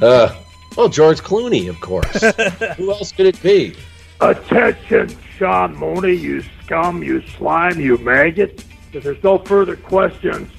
[0.00, 0.34] uh,
[0.76, 2.22] well, George Clooney, of course.
[2.76, 3.74] Who else could it be?
[4.20, 8.64] Attention, Sean Mooney, you scum, you slime, you maggot.
[8.92, 10.50] If there's no further questions,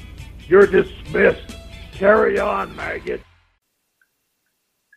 [0.47, 1.55] you're dismissed.
[1.91, 3.21] Carry on, maggot.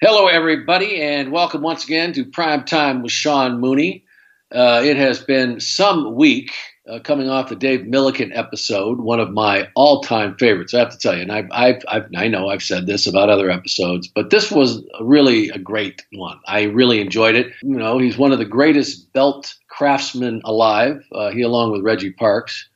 [0.01, 4.05] Hello, everybody, and welcome once again to Prime Time with Sean Mooney.
[4.51, 6.53] Uh, it has been some week
[6.89, 10.73] uh, coming off the Dave Millican episode, one of my all-time favorites.
[10.73, 13.29] I have to tell you, and I've, I've, I've, i know I've said this about
[13.29, 16.41] other episodes, but this was really a great one.
[16.47, 17.53] I really enjoyed it.
[17.63, 21.05] You know, he's one of the greatest belt craftsmen alive.
[21.13, 22.69] Uh, he, along with Reggie Parks,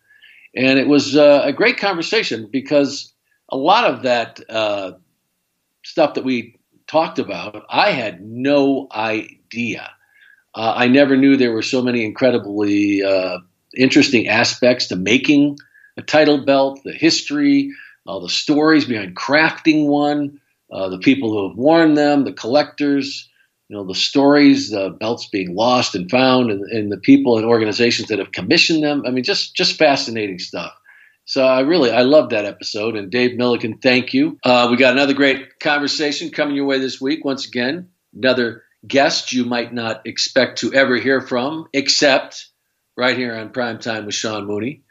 [0.55, 3.13] and it was uh, a great conversation because
[3.49, 4.93] a lot of that uh,
[5.85, 9.91] stuff that we talked about, I had no idea.
[10.55, 13.39] Uh, I never knew there were so many incredibly uh,
[13.77, 15.59] interesting aspects to making
[15.97, 17.71] a title belt, the history,
[18.07, 20.41] all the stories behind crafting one,
[20.73, 23.29] uh, the people who have worn them, the collectors,
[23.69, 27.47] you know, the stories, the belts being lost and found, and, and the people and
[27.47, 29.05] organizations that have commissioned them.
[29.07, 30.73] I mean, just just fascinating stuff.
[31.25, 32.97] So I really I love that episode.
[32.97, 34.39] And Dave Millican, thank you.
[34.45, 37.25] Uh, we got another great conversation coming your way this week.
[37.25, 42.49] Once again, another guest you might not expect to ever hear from, except
[42.97, 44.83] right here on Prime Time with Sean Mooney.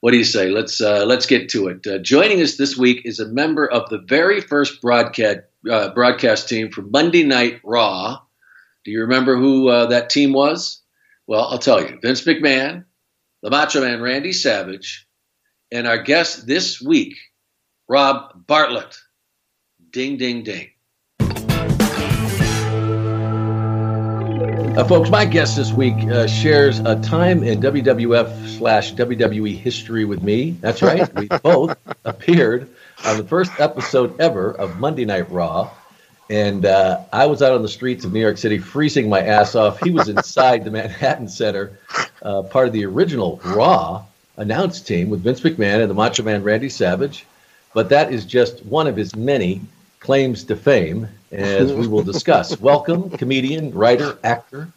[0.00, 0.48] What do you say?
[0.48, 1.86] Let's uh, let's get to it.
[1.86, 5.40] Uh, joining us this week is a member of the very first broadcast
[5.70, 8.18] uh, broadcast team for Monday Night Raw.
[8.84, 10.80] Do you remember who uh, that team was?
[11.26, 12.86] Well, I'll tell you: Vince McMahon,
[13.42, 15.06] the Macho Man Randy Savage,
[15.70, 17.16] and our guest this week,
[17.88, 18.96] Rob Bartlett.
[19.90, 20.69] Ding, ding, ding.
[24.80, 30.06] Uh, folks, my guest this week uh, shares a time in WWF slash WWE history
[30.06, 30.52] with me.
[30.52, 31.14] That's right.
[31.16, 31.76] We both
[32.06, 32.66] appeared
[33.04, 35.70] on the first episode ever of Monday Night Raw.
[36.30, 39.54] And uh, I was out on the streets of New York City freezing my ass
[39.54, 39.78] off.
[39.82, 41.78] He was inside the Manhattan Center,
[42.22, 44.06] uh, part of the original Raw
[44.38, 47.26] announce team with Vince McMahon and the Macho Man Randy Savage.
[47.74, 49.60] But that is just one of his many
[49.98, 52.60] claims to fame, as we will discuss.
[52.60, 54.68] Welcome, comedian, writer, actor,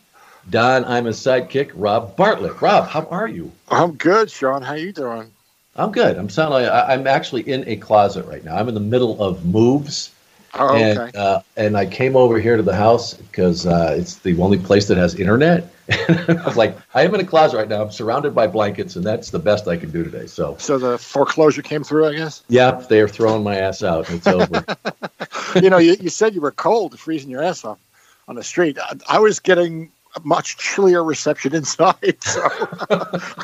[0.50, 0.84] Don.
[0.84, 2.62] Imus sidekick, Rob Bartlett.
[2.62, 3.52] Rob, how are you?
[3.70, 4.62] I'm good, Sean.
[4.62, 5.32] How you doing?
[5.76, 6.18] I'm good.
[6.18, 8.56] I'm sound like I, I'm actually in a closet right now.
[8.56, 10.12] I'm in the middle of moves.
[10.56, 11.18] Oh, and, okay.
[11.18, 14.88] uh, and I came over here to the house because uh, it's the only place
[14.90, 15.74] that has internet.
[15.90, 17.82] I was like, I am in a closet right now.
[17.82, 20.28] I'm surrounded by blankets, and that's the best I can do today.
[20.28, 22.44] So, So the foreclosure came through, I guess.
[22.50, 24.12] Yep, they are throwing my ass out.
[24.12, 24.64] It's over.
[25.56, 27.80] you know, you, you said you were cold, freezing your ass off
[28.28, 28.78] on the street.
[28.80, 32.42] I, I was getting a much chillier reception inside, so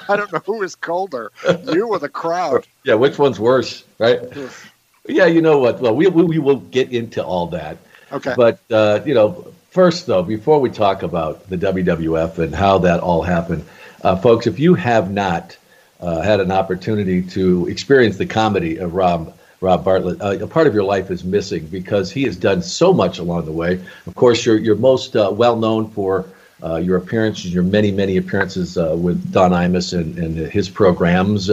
[0.08, 1.32] I don't know who is colder,
[1.72, 2.66] you or the crowd.
[2.84, 4.20] yeah, which one's worse, right?
[5.08, 5.80] Yeah, you know what?
[5.80, 7.78] Well, we, we, we will get into all that.
[8.12, 8.34] Okay.
[8.36, 13.00] But, uh, you know, first, though, before we talk about the WWF and how that
[13.00, 13.66] all happened,
[14.04, 15.58] uh, folks, if you have not
[16.00, 20.68] uh, had an opportunity to experience the comedy of Rob, Rob Bartlett, uh, a part
[20.68, 23.80] of your life is missing because he has done so much along the way.
[24.08, 26.26] Of course, you're, you're most uh, well known for
[26.64, 31.50] uh, your appearances, your many, many appearances uh, with Don Imus and, and his programs.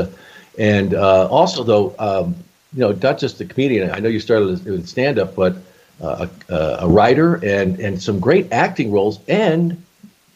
[0.58, 2.36] And uh, also, though, um,
[2.74, 3.90] you know, not just a comedian.
[3.90, 5.56] I know you started with stand up, but
[6.00, 9.82] uh, a, a writer and, and some great acting roles and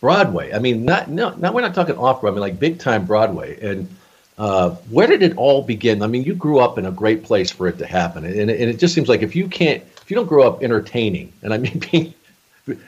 [0.01, 0.53] Broadway.
[0.53, 3.05] I mean, not no, not we're not talking off Broadway, I mean, like big time
[3.05, 3.61] Broadway.
[3.61, 3.95] And
[4.41, 6.03] uh, where did it all begin?
[6.03, 8.51] I mean, you grew up in a great place for it to happen, and, and
[8.51, 11.59] it just seems like if you can't, if you don't grow up entertaining, and I
[11.59, 12.15] mean being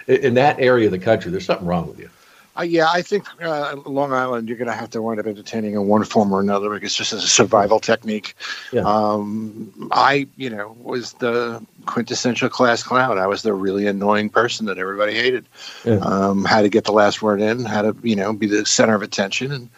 [0.06, 2.08] in that area of the country, there's something wrong with you.
[2.58, 5.74] Uh, yeah, I think uh, Long Island, you're going to have to wind up entertaining
[5.74, 8.34] in one form or another because it's just a survival technique.
[8.72, 8.82] Yeah.
[8.82, 13.18] Um, I, you know, was the quintessential class clown.
[13.18, 15.46] I was the really annoying person that everybody hated.
[15.84, 15.96] Yeah.
[15.96, 18.94] Um, had to get the last word in, how to, you know, be the center
[18.94, 19.50] of attention.
[19.50, 19.70] And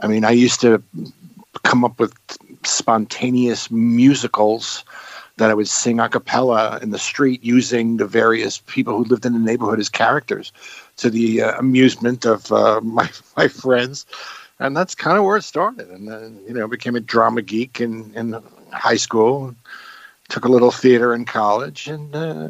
[0.00, 0.82] I mean, I used to
[1.64, 2.14] come up with
[2.64, 4.84] spontaneous musicals
[5.36, 9.24] that I would sing a cappella in the street using the various people who lived
[9.24, 10.52] in the neighborhood as characters
[10.96, 14.06] to the uh, amusement of uh, my, my friends.
[14.58, 15.88] And that's kind of where it started.
[15.88, 18.42] And then, you know, became a drama geek in, in
[18.72, 19.54] high school,
[20.28, 22.48] took a little theater in college, and uh,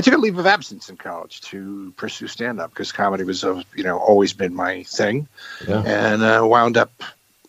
[0.00, 3.44] I took a leave of absence in college to pursue stand up because comedy was,
[3.44, 5.28] uh, you know, always been my thing.
[5.68, 5.82] Yeah.
[5.82, 6.90] And uh, wound up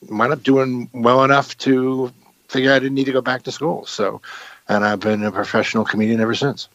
[0.09, 2.11] wound up doing well enough to
[2.49, 3.85] figure I didn't need to go back to school.
[3.85, 4.21] So,
[4.67, 6.67] and I've been a professional comedian ever since.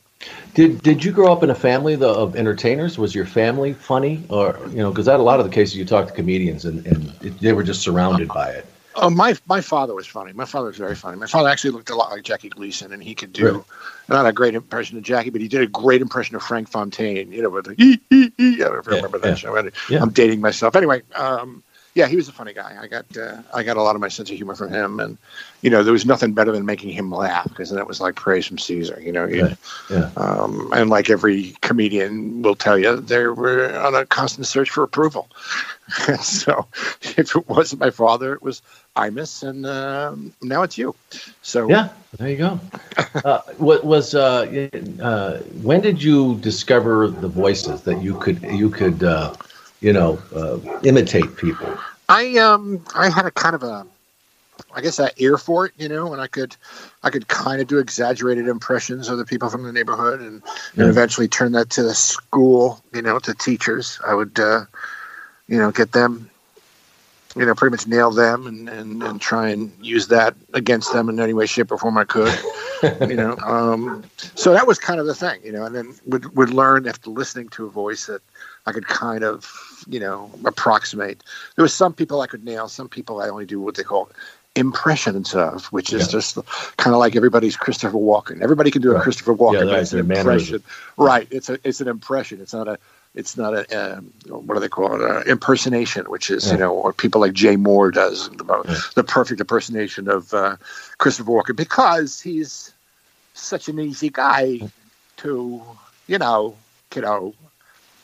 [0.55, 2.97] Did Did you grow up in a family the, of entertainers?
[2.97, 5.85] Was your family funny, or you know, because that a lot of the cases you
[5.85, 8.67] talk to comedians and, and it, they were just surrounded by it.
[8.97, 10.33] Oh, my my father was funny.
[10.33, 11.19] My father was very funny.
[11.19, 13.63] My father actually looked a lot like Jackie Gleason, and he could do Really?
[14.09, 17.31] not a great impression of Jackie, but he did a great impression of Frank Fontaine.
[17.31, 17.73] You know, with the.
[17.79, 19.35] I don't know if you yeah, remember that yeah.
[19.35, 19.57] show.
[19.57, 20.77] I, am dating myself.
[20.77, 21.63] Anyway, um,
[21.97, 22.77] yeah, he was a funny guy.
[22.81, 25.19] I got uh, I got a lot of my sense of humor from him, and
[25.63, 28.47] you know, there was nothing better than making him laugh because that was like praise
[28.47, 29.01] from Caesar.
[29.03, 29.57] You know, Right.
[29.91, 30.11] Yeah.
[30.17, 34.83] um, and like every comedian will tell you, they were on a constant search for
[34.85, 35.29] approval.
[36.21, 36.67] So,
[37.17, 38.63] if it wasn't my father, it was
[38.97, 40.95] Imus, and um, now it's you.
[41.43, 41.89] So Yeah,
[42.19, 42.61] there you go.
[43.25, 44.69] uh, what was uh,
[45.01, 49.33] uh, when did you discover the voices that you could you could uh,
[49.81, 51.77] you know uh, imitate people?
[52.09, 53.87] I um I had a kind of a
[54.75, 56.57] I guess that ear for it, you know, and I could
[57.03, 60.43] I could kind of do exaggerated impressions of the people from the neighborhood and,
[60.75, 60.83] Yeah.
[60.85, 63.99] and eventually turn that to the school, you know, to teachers.
[64.07, 64.65] I would uh
[65.49, 66.31] you know, get them
[67.37, 71.11] you know, pretty much nail them and, and, and try and use that against them
[71.11, 72.33] in any way, shape, or form I could.
[73.01, 76.35] you know, um, so that was kind of the thing, you know, and then would
[76.35, 78.23] would learn after listening to a voice that
[78.67, 79.51] I could kind of,
[79.89, 81.23] you know, approximate.
[81.55, 84.11] There was some people I could nail, some people I only do what they call
[84.57, 86.09] impressions of, which is Yeah.
[86.19, 86.39] just
[86.77, 88.41] kind of like everybody's Christopher Walken.
[88.43, 90.63] Everybody can do a Christopher Walken, Yeah, but right, it's an impression.
[90.97, 91.29] Right.
[91.31, 92.41] It's a it's an impression.
[92.41, 92.79] It's not a
[93.15, 95.03] it's not a um, what do they call it?
[95.03, 96.53] Uh, impersonation, which is Yeah.
[96.55, 98.77] you know what people like Jay Mohr does the, Yeah.
[98.95, 100.57] the perfect impersonation of uh,
[100.99, 102.73] Christopher Walken because he's
[103.35, 104.61] such an easy guy
[105.19, 105.63] to
[106.09, 106.57] you know
[106.91, 107.35] kiddo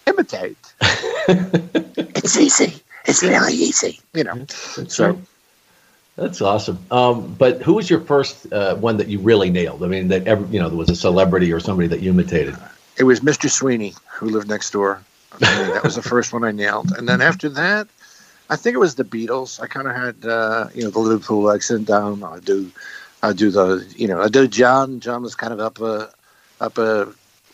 [0.07, 0.57] imitate.
[1.29, 2.75] it's easy.
[3.05, 4.01] It's really easy.
[4.15, 4.47] You know.
[4.49, 5.19] So
[6.17, 6.79] That's awesome.
[6.91, 9.83] Um, but who was your first uh, one that you really nailed?
[9.83, 12.57] I mean, that ever you know there was a celebrity or somebody that you imitated.
[12.99, 13.51] it was Mr.
[13.51, 15.03] Sweeney who lived next door.
[15.41, 17.89] I mean, that was the first one I nailed, and then after that,
[18.51, 19.63] I think it was the Beatles.
[19.63, 22.23] I kind of had uh, you know the Liverpool accent down.
[22.23, 22.71] I do,
[23.23, 25.01] I do the you know I do John.
[25.01, 26.11] John was kind of up a
[26.61, 27.09] up a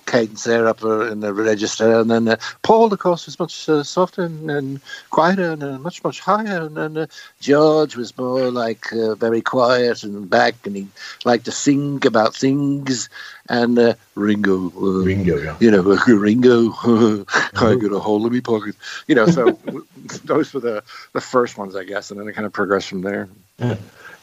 [0.08, 3.82] cadence there, up in the register, and then uh, Paul, of course, was much uh,
[3.82, 7.06] softer and, and quieter and uh, much much higher, and then uh,
[7.40, 10.88] George was more like uh, very quiet and back, and he
[11.24, 13.08] liked to sing about things,
[13.48, 14.72] and uh, Ringo.
[14.76, 15.56] Uh, Ringo, yeah.
[15.60, 16.72] you know, Ringo,
[17.54, 18.74] I got a hole in me pocket.
[19.06, 19.52] You know, so
[20.24, 20.82] those were the,
[21.12, 23.28] the first ones, I guess, and then it kind of progressed from there.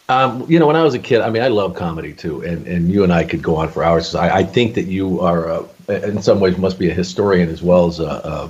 [0.07, 2.67] Um, you know, when I was a kid, I mean, I love comedy too, and,
[2.67, 4.13] and you and I could go on for hours.
[4.13, 7.61] I, I think that you are, uh, in some ways, must be a historian as
[7.61, 8.49] well as uh, uh,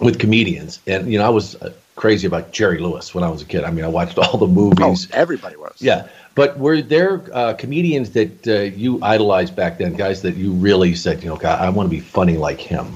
[0.00, 0.80] with comedians.
[0.86, 3.64] And you know, I was uh, crazy about Jerry Lewis when I was a kid.
[3.64, 4.78] I mean, I watched all the movies.
[4.80, 5.08] Oh, movies.
[5.12, 5.76] everybody was.
[5.80, 10.52] Yeah, but were there uh, comedians that uh, you idolized back then, guys that you
[10.52, 12.94] really said, you know, God, I want to be funny like him?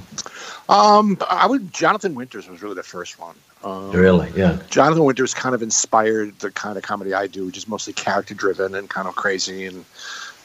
[0.69, 1.73] Um, I would.
[1.73, 3.35] Jonathan Winters was really the first one.
[3.65, 4.31] Um, Really?
[4.37, 4.59] Yeah.
[4.71, 8.35] Jonathan Winters kind of inspired the kind of comedy I do, which is mostly character
[8.35, 9.85] driven and kind of crazy and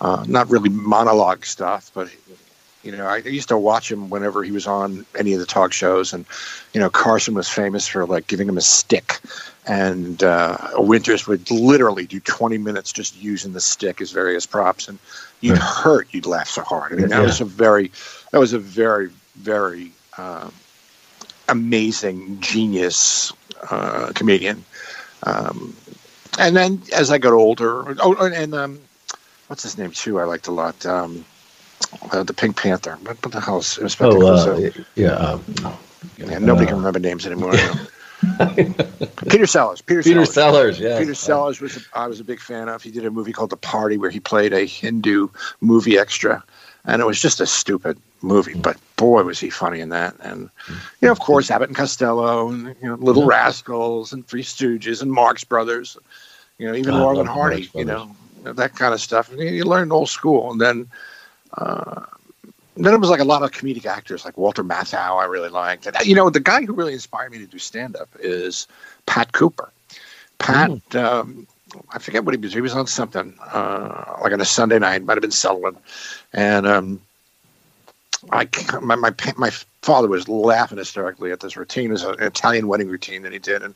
[0.01, 1.91] uh, not really monologue stuff.
[1.94, 2.10] But
[2.88, 5.74] you know, I used to watch him whenever he was on any of the talk
[5.74, 6.25] shows, and
[6.74, 9.20] you know, Carson was famous for like giving him a stick,
[9.67, 14.88] and uh, Winters would literally do twenty minutes just using the stick as various props,
[14.88, 15.00] and
[15.41, 15.62] you'd Right.
[15.62, 16.94] hurt, you'd laugh so hard.
[16.94, 17.25] I mean, that Yeah.
[17.25, 17.91] was a very,
[18.32, 19.91] that was a very, very.
[20.17, 20.50] Uh,
[21.50, 23.32] amazing genius
[23.72, 24.63] uh, comedian.
[25.24, 25.75] Um,
[26.39, 28.79] and then as I got older, oh, and um,
[29.48, 30.20] what's his name too?
[30.20, 30.86] I liked a lot.
[30.86, 31.25] Um,
[32.12, 32.98] uh, the Pink Panther.
[33.03, 35.10] What, what the hell is Inspector Oh, uh, yeah.
[35.10, 35.43] Um,
[36.17, 37.53] Yeah, nobody uh, can remember names anymore.
[39.29, 39.81] Peter Sellers.
[39.81, 40.34] Peter, Peter Sellers.
[40.34, 41.00] Sellers, yes.
[41.00, 42.81] Peter Sellers was a, I was a big fan of.
[42.81, 45.27] He did a movie called The Party where he played a Hindu
[45.62, 46.43] movie extra,
[46.86, 50.15] and it was just a stupid movie, but boy was he funny in that.
[50.22, 53.29] And you know, of course, Abbott and Costello, and you know, Little Yeah.
[53.29, 55.98] Rascals, and Three Stooges, and Marx Brothers.
[56.57, 57.69] You know, even Laurel and Hardy.
[57.75, 59.31] You know, that kind of stuff.
[59.31, 60.88] And you, you learn old school, and then.
[61.54, 62.06] Uh,
[62.75, 65.20] then it was like a lot of comedic actors, like Walter Matthau.
[65.20, 67.96] I really liked, and you know, the guy who really inspired me to do stand
[67.96, 68.68] up is
[69.06, 69.72] Pat Cooper.
[70.38, 71.48] Pat, um,
[71.92, 72.54] I forget what he was.
[72.54, 75.04] He was on something uh, like on a Sunday night.
[75.04, 75.77] Might have been Sullivan,
[76.34, 77.01] and um,
[78.32, 78.48] I
[78.82, 79.51] my my my
[79.88, 81.86] father was laughing hysterically at this routine.
[81.86, 83.74] It was an Italian wedding routine that he did, and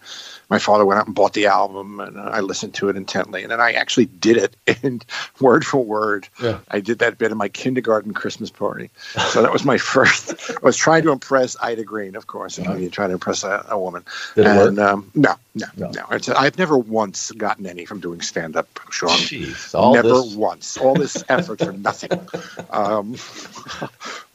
[0.49, 3.49] my father went out and bought the album, and I listened to it intently, and
[3.49, 5.01] then I actually did it in
[5.39, 6.27] word for word.
[6.43, 6.59] Yeah.
[6.69, 8.89] I did that bit in my kindergarten Christmas party.
[9.29, 10.51] So that was my first.
[10.51, 12.57] I was trying to impress Ida Green, of course.
[12.57, 14.03] You know, you try to impress a, a woman.
[14.35, 14.89] Did it and, work?
[14.91, 15.91] Um, no, no, No.
[15.91, 16.05] no.
[16.11, 19.11] It's, I've never once gotten any from doing stand up, Sean.
[19.11, 20.75] Jeez, all never this- once.
[20.75, 22.11] All this effort for nothing.
[22.69, 23.15] Um,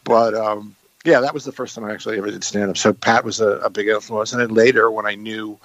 [0.05, 0.75] but um,
[1.07, 2.77] yeah, that was the first time I actually ever did stand up.
[2.77, 4.33] So Pat was a, a big influence.
[4.33, 5.59] And then later, when I knew,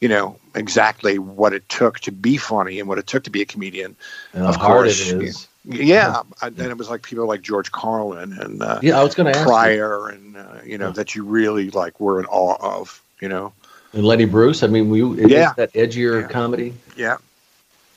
[0.00, 3.40] you know, exactly what it took to be funny and what it took to be
[3.42, 3.96] a comedian,
[4.34, 5.48] And of course, it is.
[5.64, 6.22] yeah.
[6.42, 9.38] I, then it was like people like George Carlin and uh, Yeah, I was ask
[9.38, 9.44] you.
[9.44, 13.02] Pryor, and uh, you know that you really like were in awe of.
[13.20, 13.52] You know,
[13.92, 14.62] And Lenny Bruce.
[14.62, 15.52] I mean, we it Yeah.
[15.56, 16.74] that edgier comedy.
[16.96, 17.18] yeah,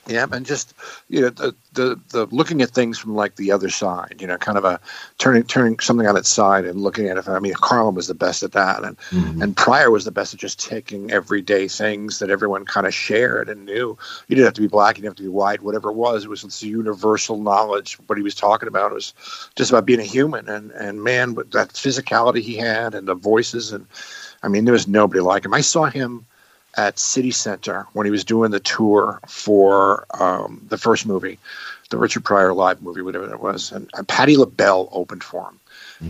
[0.06, 0.74] yeah, and just
[1.08, 4.16] you know the, the the looking at things from like the other side.
[4.20, 4.80] You know, kind of a
[5.18, 7.28] turning turning something on its side and looking at it.
[7.28, 9.42] I mean, Carlin was the best at that, and Mm-hmm.
[9.42, 13.48] and Pryor was the best at just taking everyday things that everyone kind of shared
[13.48, 13.96] and knew.
[14.28, 16.24] You didn't have to be black, you didn't have to be white, whatever it was.
[16.24, 17.94] It was this universal knowledge.
[18.06, 19.14] What he was talking about it was
[19.56, 20.48] just about being a human.
[20.48, 23.86] And and man, with that physicality he had and the voices and
[24.42, 25.54] I mean, there was nobody like him.
[25.54, 26.26] I saw him
[26.76, 31.38] at City Center when he was doing the tour for um, the first movie,
[31.90, 33.72] the Richard Pryor live movie, whatever it was.
[33.72, 35.60] And, and Patti LaBelle opened for him.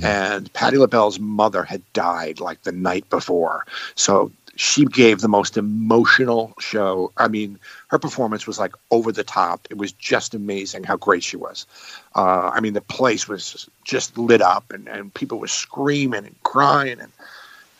[0.02, 3.66] And Patti LaBelle's mother had died like the night before.
[3.94, 7.12] So she gave the most emotional show.
[7.16, 9.66] I mean, her performance was like over the top.
[9.70, 11.66] It was just amazing how great she was.
[12.14, 16.42] Uh, I mean, the place was just lit up and, and people were screaming and
[16.42, 17.00] crying.
[17.00, 17.12] And,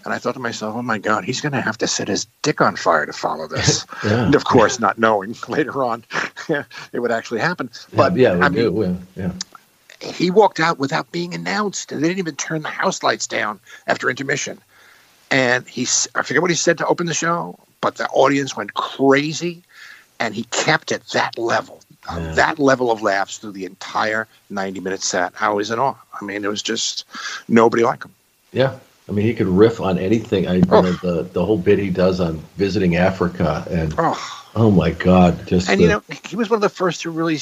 [0.05, 2.27] and I thought to myself, oh my God, he's going to have to set his
[2.43, 3.87] dick on fire to follow this.
[4.05, 4.27] Yeah.
[4.27, 6.05] And of course, not knowing later on
[6.93, 7.71] it would actually happen.
[7.95, 8.71] But yeah, we I do.
[8.71, 9.33] mean, yeah,
[10.03, 10.13] yeah.
[10.13, 11.89] he walked out without being announced.
[11.89, 14.59] They didn't even turn the house lights down after intermission.
[15.31, 18.75] And he, I forget what he said to open the show, but the audience went
[18.75, 19.63] crazy.
[20.21, 24.81] And he kept it that level, uh, that level of laughs through the entire 90
[24.81, 25.33] minute set.
[25.41, 25.97] I was in awe.
[26.21, 27.05] I mean, it was just
[27.49, 28.13] nobody like him.
[28.53, 28.79] Yeah.
[29.09, 30.49] I mean, he could riff on anything.
[30.49, 34.45] I you know, the the whole bit he does on visiting Africa, and Oh.
[34.57, 37.11] oh my God, just and the- you know, he was one of the first to
[37.11, 37.39] really.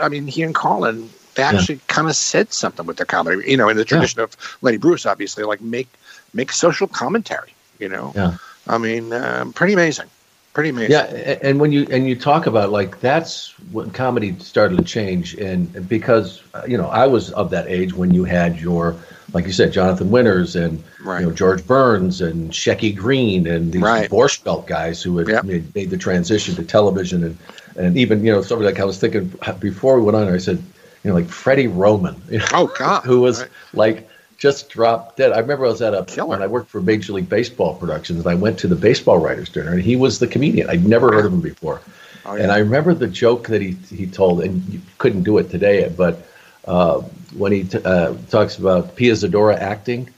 [0.00, 3.50] I mean, he and Carlin they actually kind of said something with their comedy.
[3.50, 5.88] You know, in the tradition of Lenny Bruce, obviously, like make
[6.34, 7.54] make social commentary.
[7.78, 8.36] You know, Yeah.
[8.68, 10.06] I mean, um, pretty amazing,
[10.52, 10.92] pretty amazing.
[10.92, 11.04] Yeah,
[11.42, 15.88] and when you and you talk about like that's when comedy started to change, and
[15.88, 18.96] because uh, you know I was of that age when you had your
[19.32, 20.82] like you said Jonathan Winters and
[21.20, 24.10] you know George Burns and Shecky Greene and these Right.
[24.10, 27.38] Borscht Belt guys who had made, made the transition to television and
[27.76, 30.62] and even you know somebody like I was thinking before we went on, I said
[31.02, 34.08] you know like Freddie Roman, you know, oh God, who was like
[34.42, 35.30] just dropped dead.
[35.30, 38.28] I remember I was at a when I worked for Major League Baseball Productions, and
[38.28, 40.68] I went to the baseball writers dinner, and he was the comedian.
[40.68, 41.80] I'd never heard of him before,
[42.24, 45.48] Oh, and I remember the joke that he he told, and you couldn't do it
[45.48, 46.26] today, but
[46.66, 46.98] uh,
[47.36, 50.10] when he t- uh, talks about Pia Zadora acting,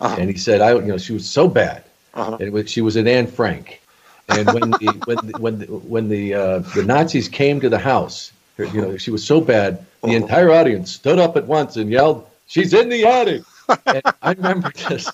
[0.00, 2.96] and he said, "I you know she was so bad, and it was, she was
[2.96, 3.80] an Anne Frank."
[4.28, 7.78] And when the when the, when the, when the uh, the Nazis came to the
[7.78, 11.88] house, you know she was so bad, the entire audience stood up at once and
[11.90, 13.44] yelled, "She's in the attic!"
[13.86, 15.10] And I remember just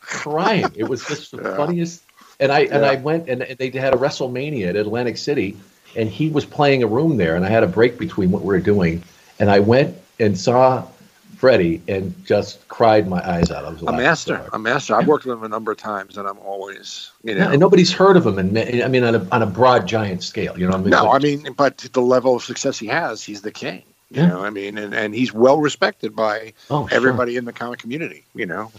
[0.00, 0.66] crying.
[0.74, 2.02] It was just the funniest.
[2.40, 5.56] And I and I went and they had a WrestleMania at Atlantic City,
[5.96, 8.48] and he was playing a room there, and I had a break between what we
[8.48, 9.02] were doing,
[9.38, 10.86] and I went and saw
[11.36, 13.64] Freddie and just cried my eyes out.
[13.64, 14.94] I was a master, a master.
[14.94, 17.60] I've worked with him a number of times, and I'm always, you know, Yeah, and
[17.60, 20.58] nobody's heard of him, and I mean on a on a broad giant scale.
[20.58, 23.22] You know, what I mean, No, I mean, but the level of success he has,
[23.22, 23.82] he's the king.
[24.12, 24.28] You Yeah.
[24.28, 26.96] know, I mean, and, and he's well respected by Oh, sure.
[26.96, 28.24] everybody in the comic community.
[28.34, 28.70] You know,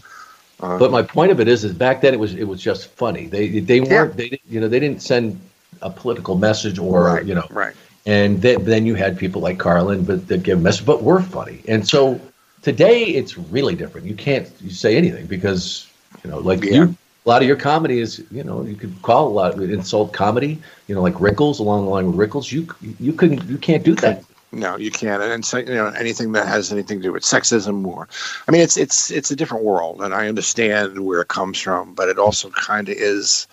[0.60, 2.86] um, But my point of it is, is back then it was it was just
[2.88, 3.26] funny.
[3.26, 5.40] They they weren't they didn't- you know they didn't send
[5.82, 7.74] a political message or you know right.
[8.06, 11.20] And then then you had people like Carlin, but that give a message, but were
[11.22, 11.60] funny.
[11.66, 12.20] And so
[12.62, 14.06] today it's really different.
[14.06, 15.88] You can't you say anything because
[16.22, 16.94] you know like you.
[17.26, 20.12] A lot of your comedy is, you know, you could call a lot of insult
[20.12, 22.52] comedy, you know, like Rickles along the line with Rickles.
[22.52, 22.68] You
[23.00, 24.22] you couldn't, you can't do that.
[24.54, 25.22] No, you can't.
[25.22, 28.08] And so, you know, anything that has anything to do with sexism or,
[28.46, 31.94] I mean, it's it's it's a different world, and I understand where it comes from,
[31.94, 33.46] but it also kind of is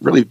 [0.00, 0.28] really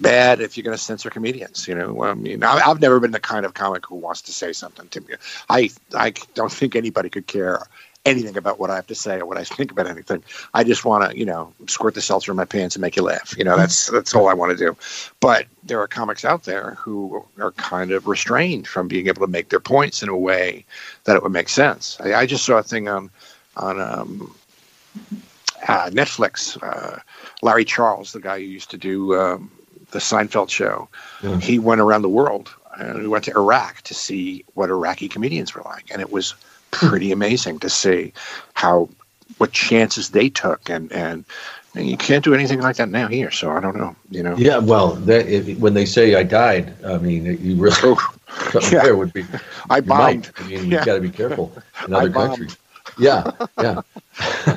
[0.00, 1.68] bad if you're going to censor comedians.
[1.68, 4.52] You know, I mean, I've never been the kind of comic who wants to say
[4.52, 5.14] something to me.
[5.48, 7.62] I I don't think anybody could care
[8.06, 10.22] anything about what I have to say or what I think about anything.
[10.54, 13.02] I just want to, you know, squirt the seltzer in my pants and make you
[13.02, 13.34] laugh.
[13.36, 14.76] You know, that's that's all I want to do.
[15.20, 19.30] But there are comics out there who are kind of restrained from being able to
[19.30, 20.64] make their points in a way
[21.04, 21.98] that it would make sense.
[22.00, 23.10] I, I just saw a thing on
[23.56, 24.34] on um,
[25.68, 26.56] uh, Netflix.
[26.62, 26.98] Uh,
[27.42, 29.50] Larry Charles, the guy who used to do um,
[29.90, 30.88] the Seinfeld show,
[31.22, 31.38] Yeah.
[31.38, 35.54] he went around the world and he went to Iraq to see what Iraqi comedians
[35.54, 36.34] were like, and it was
[36.72, 36.88] Hmm.
[36.88, 38.12] pretty amazing to see
[38.54, 38.88] how
[39.38, 41.24] what chances they took, and and,
[41.74, 43.30] and you can't do anything like that now here.
[43.30, 44.36] So I don't know, you know.
[44.36, 47.96] Yeah, well, that, if, when they say I died, I mean, you really oh,
[48.52, 48.82] something Yeah.
[48.84, 49.24] there would be.
[49.70, 50.32] I bombed.
[50.38, 50.40] might.
[50.40, 50.80] I mean, Yeah.
[50.80, 51.52] you got to be careful
[51.86, 52.56] in other countries.
[52.98, 53.30] Yeah,
[53.60, 53.82] yeah.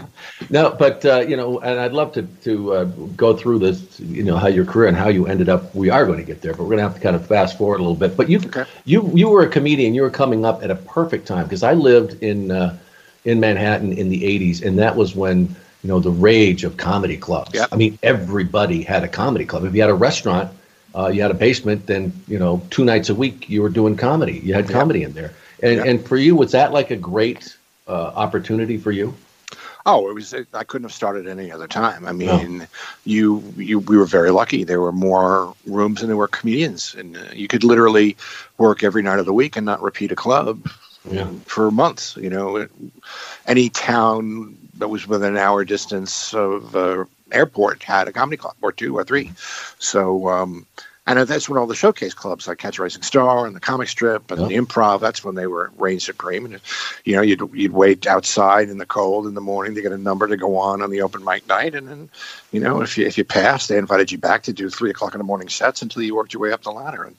[0.50, 2.84] no, but uh, you know, and I'd love to to uh,
[3.16, 5.74] go through this, you know, how your career and how you ended up.
[5.76, 7.58] We are going to get there, but we're going to have to kind of fast
[7.58, 8.18] forward a little bit.
[8.18, 8.42] But you,
[8.86, 9.94] you, you were a comedian.
[9.94, 12.78] You were coming up at a perfect time because I lived in uh,
[13.26, 17.18] in Manhattan in the '80s, and that was when you know the rage of comedy
[17.18, 17.52] clubs.
[17.72, 19.66] I mean, everybody had a comedy club.
[19.66, 20.52] If you had a restaurant,
[20.96, 23.96] uh, you had a basement, then you know two nights a week you were doing
[23.96, 24.40] comedy.
[24.44, 25.84] You had comedy in there, and Yeah.
[25.86, 27.56] and for you, was that like a great
[27.88, 29.14] uh, opportunity for you?
[29.92, 30.34] Oh, it was.
[30.54, 32.06] I couldn't have started any other time.
[32.06, 32.68] I mean,
[33.06, 34.64] you, you, we were very lucky.
[34.64, 38.16] There were more rooms than there were comedians, and uh, you could literally
[38.60, 40.70] work every night of the week and not repeat a club
[41.10, 41.30] Yeah.
[41.46, 42.16] for months.
[42.18, 42.68] You know,
[43.48, 48.56] any town that was within an hour distance of uh, airport had a comedy club
[48.62, 49.32] or two or three.
[49.80, 50.68] So, um,
[51.18, 53.88] and that's when all the showcase clubs like Catch a Rising Star and the Comic
[53.88, 55.00] Strip and the Improv.
[55.00, 56.46] That's when they were reign supreme.
[56.46, 56.60] And
[57.06, 59.98] you know, you'd you'd wait outside in the cold in the morning to get a
[59.98, 62.10] number to go on on the open mic night, and then
[62.52, 65.14] you know, if you if you passed, they invited you back to do three o'clock
[65.14, 67.04] in the morning sets until you worked your way up the ladder.
[67.04, 67.16] And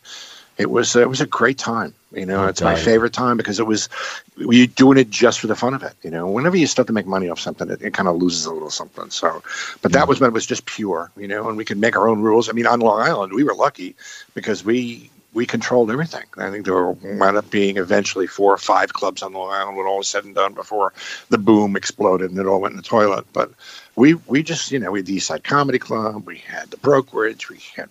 [0.60, 1.94] it was it was a great time.
[2.12, 3.88] You know, it's my favorite time because it was
[4.36, 5.94] you're doing it just for the fun of it.
[6.02, 8.46] You know, whenever you start to make money off something, it, it kind of loses
[8.46, 9.10] a little something.
[9.10, 9.42] So,
[9.80, 11.10] but that was when it was just pure.
[11.16, 12.48] You know, and we could make our own rules.
[12.48, 13.94] I mean, on Long Island, we were lucky
[14.34, 16.24] because we we controlled everything.
[16.36, 19.76] I think there were, wound up being eventually four or five clubs on Long Island
[19.76, 20.92] when all was said and done before
[21.28, 23.26] the boom exploded and it all went in the toilet.
[23.32, 23.52] But
[23.94, 26.76] we we just you know we had the East Side Comedy Club, we had the
[26.78, 27.88] brokerage, we had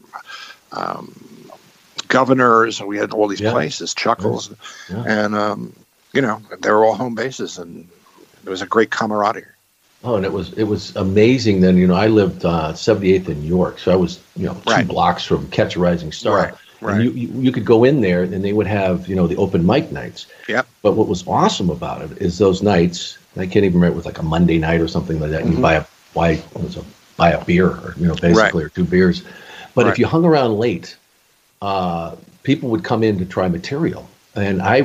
[0.71, 1.49] um,
[2.09, 3.51] governors, and we had all these Yeah.
[3.51, 4.51] places, Chuckles,
[4.89, 5.03] Yeah.
[5.07, 5.73] and um,
[6.13, 7.87] you know they were all home bases, and
[8.45, 9.45] it was a great camaraderie.
[10.03, 11.61] Oh, and it was it was amazing.
[11.61, 14.53] Then you know I lived uh, 78th in New York, so I was you know
[14.65, 14.87] two Right.
[14.87, 16.35] blocks from Catch a Rising Star.
[16.35, 16.95] Right, right.
[16.95, 19.37] And you, you you could go in there, and they would have you know the
[19.37, 20.27] open mic nights.
[20.47, 20.67] Yep.
[20.81, 23.17] But what was awesome about it is those nights.
[23.37, 25.43] I can't even remember it was like a Monday night or something like that.
[25.43, 25.55] Mhm.
[25.55, 26.83] you buy a buy a
[27.17, 29.23] buy a beer or you know basically or two beers.
[29.75, 29.91] But Right.
[29.93, 30.95] if you hung around late,
[31.61, 34.07] uh, people would come in to try material.
[34.35, 34.77] And I,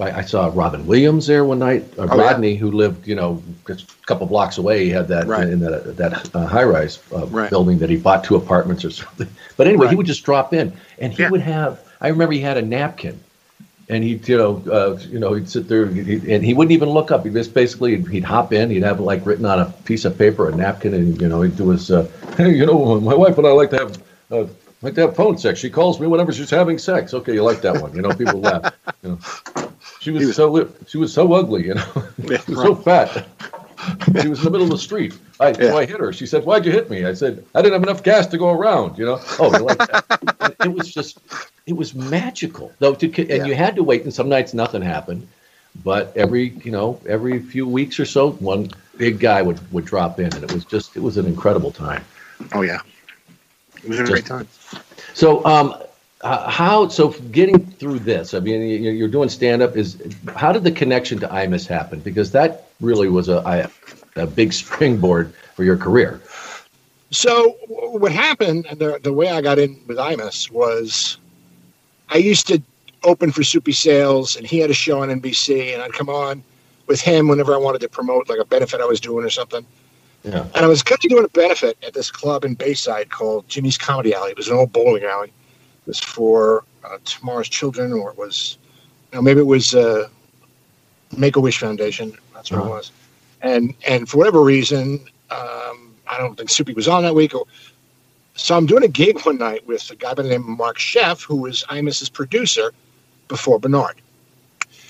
[0.00, 1.84] I I saw Robin Williams there one night.
[1.98, 2.22] Uh, Oh, yeah.
[2.30, 5.48] Rodney, who lived, you know, just a couple blocks away, he had that Right.
[5.48, 7.48] in that that uh, high-rise uh, Right.
[7.48, 9.28] building that he bought two apartments or something.
[9.56, 11.30] But anyway, he would just drop in, and he Yeah.
[11.30, 11.80] would have.
[12.00, 13.18] I remember he had a napkin,
[13.88, 16.90] and he'd, you know, uh, you know, he'd sit there, he- and he wouldn't even
[16.90, 17.24] look up.
[17.24, 20.04] He just basically he'd, he'd hop in, he'd have it like written on a piece
[20.04, 23.14] of paper, a napkin, and you know, he'd do his, uh, hey, you know, my
[23.14, 24.02] wife and I like to have.
[24.30, 24.46] Uh,
[24.82, 25.58] like to have phone sex.
[25.58, 27.14] She calls me whenever she's having sex.
[27.14, 27.94] Okay, you like that one?
[27.94, 28.74] You know, people laugh.
[29.02, 29.68] You know,
[30.00, 31.66] she was, so she was so ugly.
[31.66, 33.26] You know, she was so fat.
[34.20, 35.16] She was in the middle of the street.
[35.40, 36.12] I, so I hit her.
[36.12, 38.50] She said, "Why'd you hit me?" I said, "I didn't have enough gas to go
[38.50, 39.20] around." You know.
[39.38, 40.56] Oh, you like that?
[40.64, 41.18] It was just,
[41.66, 42.72] it was magical.
[42.80, 43.44] Though, to, and Yeah.
[43.44, 44.02] you had to wait.
[44.02, 45.28] And some nights nothing happened,
[45.84, 50.18] but every you know every few weeks or so, one big guy would would drop
[50.18, 52.04] in, and it was just it was an incredible time.
[52.52, 52.80] Oh yeah,
[53.82, 54.48] it was a Just- great time.
[55.14, 55.74] So, um,
[56.22, 58.34] uh, how so getting through this?
[58.34, 59.76] I mean, you- you're doing stand up.
[59.76, 59.96] Is
[60.34, 62.00] how did the connection to IMUS happen?
[62.00, 63.70] Because that really was a
[64.16, 66.20] a big springboard for your career.
[67.10, 71.16] So what happened, and the, the way I got in with Imus was
[72.10, 72.60] I used to
[73.04, 76.42] open for Soupy Sales, and he had a show on NBC, and I'd come on
[76.86, 79.64] with him whenever I wanted to promote like a benefit I was doing or something.
[80.28, 80.44] Yeah.
[80.54, 83.78] And I was kind of doing a benefit at this club in Bayside called Jimmy's
[83.78, 84.30] Comedy Alley.
[84.32, 85.28] It was an old bowling alley.
[85.28, 88.58] It was for uh, Tomorrow's Children, or it was,
[89.12, 90.08] you know, maybe it was uh,
[91.16, 92.12] Make a Wish Foundation.
[92.34, 92.68] That's what Uh-huh.
[92.68, 92.92] it was.
[93.40, 97.34] And and for whatever reason, um, I don't think Soupy was on that week.
[97.34, 97.44] Or,
[98.34, 100.78] so I'm doing a gig one night with a guy by the name of Mark
[100.78, 102.72] Sheff, who was Imus's producer
[103.28, 103.96] before Bernard.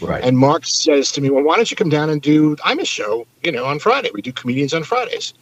[0.00, 0.22] Right.
[0.22, 3.26] And Mark says to me, "Well, why don't you come down and do Imus show?
[3.42, 4.10] You know, on Friday.
[4.14, 5.34] We do comedians on Fridays."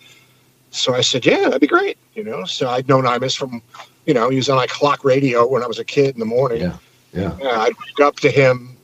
[0.71, 3.61] So I said, "Yeah, that'd be great." You know, so I'd known Imus from,
[4.07, 6.27] you know, he was on like clock radio when I was a kid in the
[6.27, 6.62] morning.
[6.62, 6.77] Yeah,
[7.12, 7.33] yeah.
[7.42, 8.77] Uh, I'd wake up to him.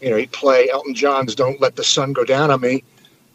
[0.00, 2.82] You know, he'd play Elton John's "Don't Let the Sun Go Down on Me,"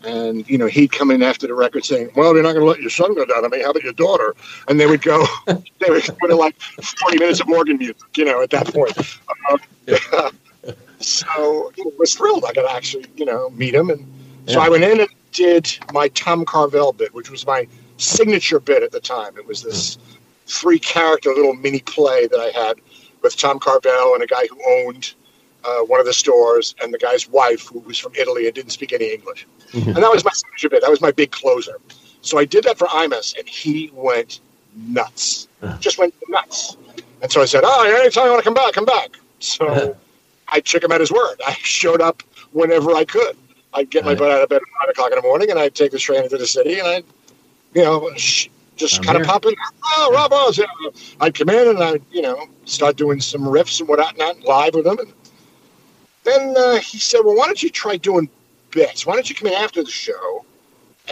[0.04, 2.70] and you know, he'd come in after the record saying, "Well, you're not going to
[2.70, 3.64] let your son go down on me.
[3.64, 4.36] How about your daughter?"
[4.68, 7.98] And they would go, they would put in like 40 minutes of Morgan music.
[8.16, 8.96] You know, at that point.
[9.50, 10.32] Um,
[11.00, 12.44] so you know, I was thrilled.
[12.48, 14.06] I got to actually, you know, meet him, and
[14.48, 14.66] so Yeah.
[14.66, 18.92] I went in and did my Tom Carvel bit, which was my signature bit at
[18.92, 19.38] the time.
[19.38, 19.98] It was this
[20.48, 22.78] three character little mini play that I had
[23.22, 24.58] with Tom Carvel and a guy who
[24.88, 25.14] owned
[25.66, 28.72] uh, one of the stores, and the guy's wife who was from Italy and didn't
[28.72, 29.46] speak any English.
[29.74, 30.82] and that was my signature bit.
[30.82, 31.78] That was my big closer.
[32.22, 34.40] So I did that for Imus, and he went
[34.76, 35.48] nuts.
[35.80, 36.78] Just went nuts.
[37.22, 39.96] And so I said, "Oh, anytime you want to come back, come back." So
[40.50, 41.36] I took him at his word.
[41.46, 43.38] I showed up whenever I could.
[43.74, 45.76] I'd get my butt out of bed at five o'clock in the morning, and I'd
[45.76, 47.06] take the train into the city, and I'd,
[47.74, 49.54] you know, sh- just I'm kind of pop in.
[49.98, 50.58] Oh, Rob Oz.
[50.58, 50.66] yeah."
[51.20, 54.76] I'd come in and I'd, you know, start doing some riffs and whatnot, not live
[54.76, 55.00] with him.
[55.00, 55.14] And
[56.24, 58.30] then uh, he said, "Well, why don't you try doing
[58.72, 59.06] bits?
[59.06, 60.46] Why don't you come in after the show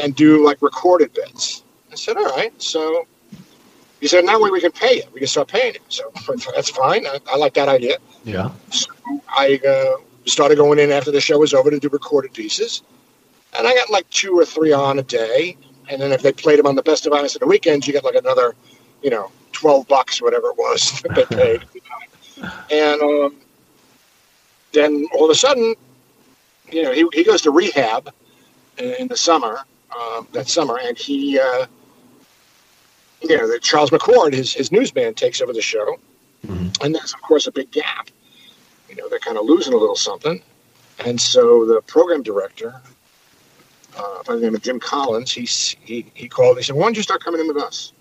[0.01, 3.05] and do like recorded bits?" I said, "All right." So
[4.05, 5.03] he said, "That way we can pay you.
[5.13, 6.11] We can start paying it." So
[6.53, 7.07] that's fine.
[7.07, 7.97] I, I like that idea.
[8.23, 8.51] Yeah.
[8.69, 8.91] So
[9.27, 12.83] I uh, started going in after the show was over to do recorded pieces,
[13.57, 15.57] and I got like two or three on a day.
[15.89, 17.93] And then if they played them on the best of Imus at the weekends, you
[17.93, 18.53] get like another,
[19.01, 21.63] you know, twelve bucks, whatever it was that they paid.
[22.69, 23.35] and um,
[24.71, 25.73] then all of a sudden,
[26.71, 28.13] you know, he, he goes to rehab
[28.77, 29.61] in, the summer,
[29.99, 31.65] um, that summer, and he, uh,
[33.29, 35.99] you know, that Charles McCord, his his newsman, takes over the show,
[36.47, 38.09] and there's of course a big gap.
[38.89, 40.41] You know, they're kind of losing a little something,
[41.05, 42.81] and so the program director,
[43.97, 45.45] uh, by the name of Jim Collins, he
[45.85, 46.55] he he called.
[46.55, 47.93] Me, he said, "Why don't you start coming in with us?"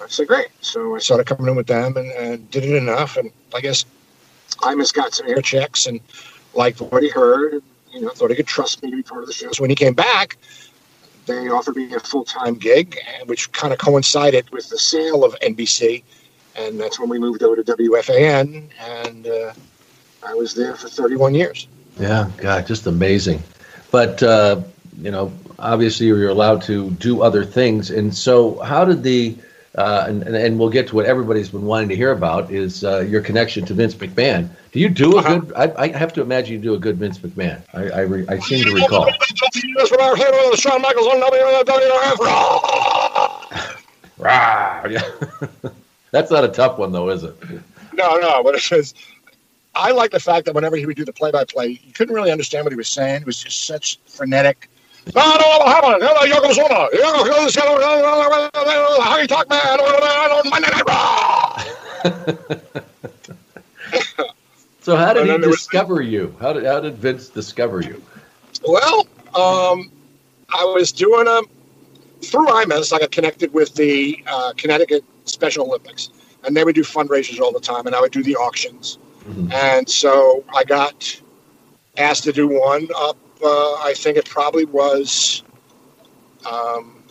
[0.00, 3.16] I said, "Great." So I started coming in with them, and, and did it enough,
[3.16, 3.84] and I guess
[4.58, 6.00] Imus got some air checks and
[6.54, 7.54] liked what he heard.
[7.54, 7.62] And,
[7.92, 9.52] you know, thought he could trust me to be part of the show.
[9.52, 10.36] So when he came back,
[11.32, 15.34] they offered me a full time gig, which kind of coincided with the sale of
[15.40, 16.02] NBC,
[16.56, 19.52] and that's when we moved over to WFAN, and uh,
[20.24, 21.68] I was there for 31 years.
[21.98, 23.42] Yeah, God, just amazing.
[23.90, 24.62] But uh,
[25.00, 29.36] you know, obviously you're allowed to do other things, and so how did the
[29.76, 32.84] uh, and, and and we'll get to what everybody's been wanting to hear about is
[32.84, 34.50] uh, your connection to Vince McMahon.
[34.72, 35.52] Do you do a good?
[35.54, 37.62] I, I have to imagine you do a good Vince McMahon.
[37.72, 39.06] I I, re, I seem to recall.
[39.76, 42.18] That's what our hero, Shawn Michaels on WWF.
[46.10, 47.34] That's not a tough one though, is it?
[47.94, 48.94] No, no, but it says
[49.74, 52.64] I like the fact that whenever he would do the play-by-play, you couldn't really understand
[52.64, 53.22] what he was saying.
[53.22, 54.68] It was just such frenetic.
[55.14, 56.02] No, no, what happened?
[56.02, 56.88] Hello, Yokozuna.
[56.92, 58.50] Yokozuna.
[59.02, 59.78] How you talk, man?
[60.48, 61.58] Monday Night Raw.
[64.80, 66.34] So how did he was- discover you?
[66.40, 68.02] How did how did Vince discover you?
[68.66, 69.90] Well, um,
[70.50, 71.40] I was doing a
[72.24, 72.92] through Imus.
[72.92, 76.10] I got connected with the uh, Connecticut Special Olympics,
[76.44, 78.98] and they would do fundraisers all the time, and I would do the auctions.
[79.52, 81.20] And so I got
[81.96, 83.16] asked to do one up.
[83.42, 85.42] Uh, I think it probably was.
[86.50, 87.02] Um,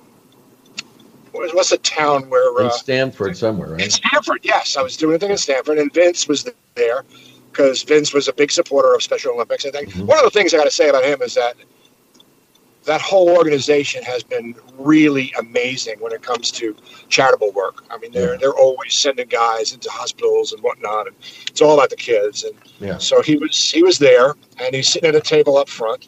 [1.32, 2.60] what what's the town where?
[2.62, 3.92] In Uh, Stamford somewhere, in right?
[3.92, 7.04] Stamford, yes, I was doing a thing in Stamford, and Vince was there
[7.52, 9.66] because Vince was a big supporter of Special Olympics.
[9.66, 11.56] I think one of the things I got to say about him is that
[12.86, 16.76] that whole organization has been really amazing when it comes to
[17.10, 17.84] charitable work.
[17.92, 21.16] I mean, they're they're always sending guys into hospitals and whatnot, and
[21.48, 22.44] it's all about the kids.
[22.44, 22.98] And Yeah.
[22.98, 26.08] so he was he was there, and he's sitting at a table up front,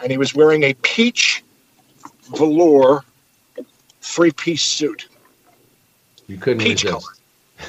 [0.00, 1.44] and he was wearing a peach
[2.34, 3.04] velour
[4.00, 5.08] three piece suit.
[6.28, 7.20] You couldn't Peach resist.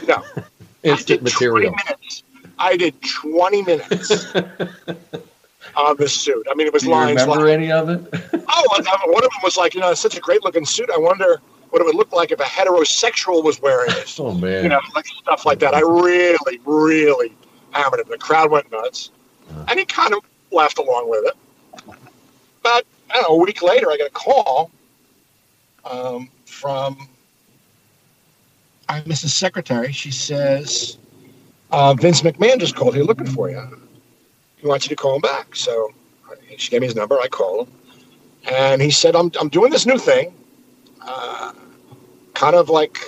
[0.07, 0.23] No.
[0.83, 1.75] Instant material.
[1.85, 2.23] minutes.
[2.59, 4.25] I did 20 minutes
[5.75, 6.47] on this suit.
[6.49, 8.01] I mean, it was Do you lines remember like, any of it?
[8.47, 8.63] oh,
[9.05, 10.89] one of them was like, you know, it's such a great looking suit.
[10.93, 14.15] I wonder what it would look like if a heterosexual was wearing it.
[14.19, 14.63] Oh man.
[14.63, 15.73] You know, like stuff like that.
[15.73, 17.33] I really, really
[17.71, 18.07] hammered him.
[18.09, 19.11] The crowd went nuts.
[19.67, 20.19] And he kind of
[20.51, 21.95] laughed along with it.
[22.63, 24.71] But, I don't know, a week later, I got a call
[25.85, 27.07] um, from
[28.89, 29.91] Imus's Secretary.
[29.91, 30.97] She says,
[31.71, 32.95] uh, Vince McMahon just called.
[32.95, 33.79] He's looking for you.
[34.57, 35.55] He wants you to call him back.
[35.55, 35.93] So
[36.57, 37.19] she gave me his number.
[37.19, 37.73] I called him.
[38.49, 40.33] And he said, I'm, I'm doing this new thing.
[41.01, 41.53] Uh,
[42.33, 42.99] kind of like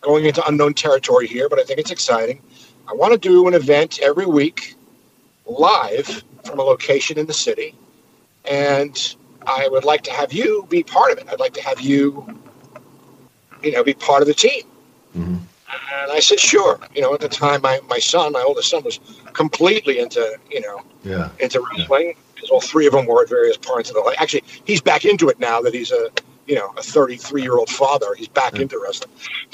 [0.00, 2.42] going into unknown territory here, but I think it's exciting.
[2.88, 4.74] I want to do an event every week
[5.46, 7.74] live from a location in the city,
[8.44, 11.26] and I would like to have you be part of it.
[11.30, 12.26] I'd like to have you,
[13.62, 14.62] you know, be part of the team.
[15.16, 15.36] Mm-hmm.
[16.02, 16.78] And I said, sure.
[16.94, 18.98] You know, at the time, my, my son, my oldest son, was
[19.32, 21.30] completely into, you know, Yeah.
[21.38, 22.14] into wrestling.
[22.34, 24.16] Because all three of them were at various parts of the life.
[24.18, 26.08] Actually, he's back into it now that he's a,
[26.46, 28.14] you know, a 33 year old father.
[28.16, 29.10] He's back into wrestling.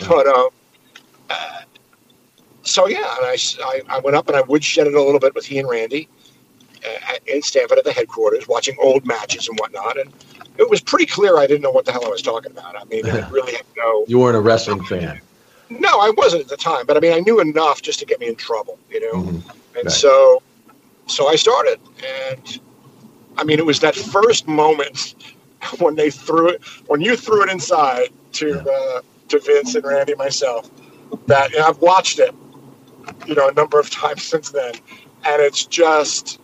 [0.08, 0.48] But, um,
[1.28, 1.60] uh,
[2.62, 3.36] so yeah, and I
[3.88, 6.08] I went up and I woodshedded a little bit with he and Randy
[6.84, 9.98] uh, at- in Stamford at the headquarters, watching old matches and whatnot.
[9.98, 10.12] And
[10.58, 12.76] it was pretty clear I didn't know what the hell I was talking about.
[12.80, 14.04] I mean, I really had no.
[14.08, 15.20] You weren't a wrestling fan.
[15.70, 18.20] No, I wasn't at the time, but I mean, I knew enough just to get
[18.20, 19.20] me in trouble, you know.
[19.76, 19.90] And Right.
[19.90, 20.42] so,
[21.06, 21.80] so I started,
[22.32, 22.60] and
[23.36, 25.14] I mean, it was that first moment
[25.78, 30.12] when they threw it, when you threw it inside to uh, to Vince and Randy
[30.12, 30.70] and myself.
[31.26, 32.34] That and I've watched it,
[33.26, 34.74] you know, a number of times since then,
[35.24, 36.40] and it's just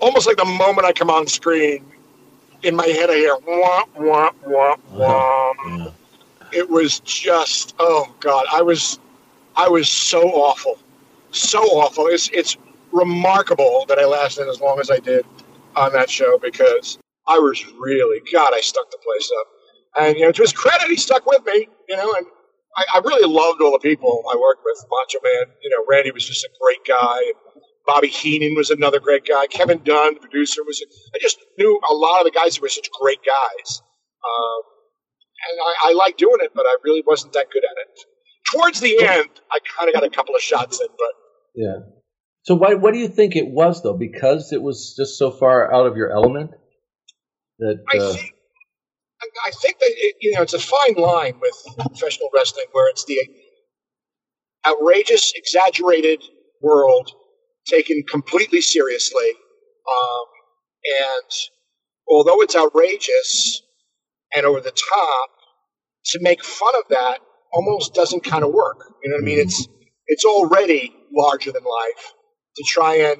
[0.00, 1.84] almost like the moment I come on screen,
[2.62, 5.52] in my head I hear wah wah wah wah.
[6.54, 9.00] It was just oh god, I was
[9.56, 10.78] I was so awful,
[11.32, 12.06] so awful.
[12.08, 12.56] It's it's
[12.92, 15.26] remarkable that I lasted as long as I did
[15.76, 19.46] on that show because I was really God, I stuck the place up.
[19.96, 21.68] And you know, to his credit, he stuck with me.
[21.88, 22.26] You know, and
[22.76, 24.78] I, I really loved all the people I worked with.
[24.90, 27.18] Macho Man, you know, Randy was just a great guy.
[27.86, 29.46] Bobby Heenan was another great guy.
[29.48, 30.82] Kevin Dunn, the producer, was.
[31.14, 33.82] I just knew a lot of the guys who were such great guys.
[34.24, 34.62] Um,
[35.50, 38.04] and I, I liked doing it, but I really wasn't that good at it.
[38.52, 41.12] Towards the end, I kind of got a couple of shots in, but
[41.54, 41.76] Yeah.
[42.42, 43.96] So why, what do you think it was though?
[43.96, 46.50] Because it was just so far out of your element
[47.58, 48.34] that I uh, think
[49.22, 52.90] I, I think that it, you know it's a fine line with professional wrestling where
[52.90, 53.18] it's the
[54.66, 56.22] outrageous, exaggerated
[56.60, 57.12] world
[57.66, 59.30] taken completely seriously,
[59.90, 60.26] um,
[60.84, 61.30] and
[62.08, 63.62] although it's outrageous
[64.34, 65.30] and over the top,
[66.06, 67.18] to make fun of that
[67.52, 68.94] almost doesn't kind of work.
[69.02, 69.38] You know what I mean?
[69.38, 69.68] It's
[70.06, 72.12] it's already larger than life.
[72.56, 73.16] To try and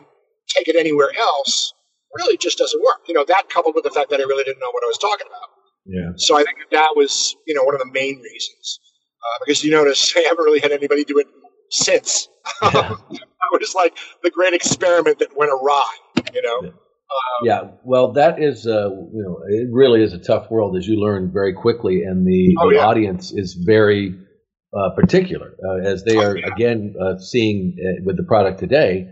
[0.55, 1.75] take it anywhere else
[2.15, 3.01] really just doesn't work.
[3.09, 4.99] You know that coupled with the fact that I really didn't know what I was
[4.99, 5.49] talking about.
[5.87, 6.13] yeah.
[6.17, 8.81] So I think that, that was, you know, one of the main reasons.
[9.25, 11.27] Uh, because you notice I haven't really had anybody do it
[11.71, 12.29] since.
[12.63, 15.97] it was like the great experiment that went awry,
[16.35, 16.73] you know.
[17.43, 21.01] Yeah, well, that is, uh, you know, it really is a tough world, as you
[21.01, 22.87] learn very quickly, and the, Oh, the yeah.
[22.87, 24.15] audience is very
[24.77, 29.09] uh, particular, uh, as they are again uh, seeing uh, with the product today.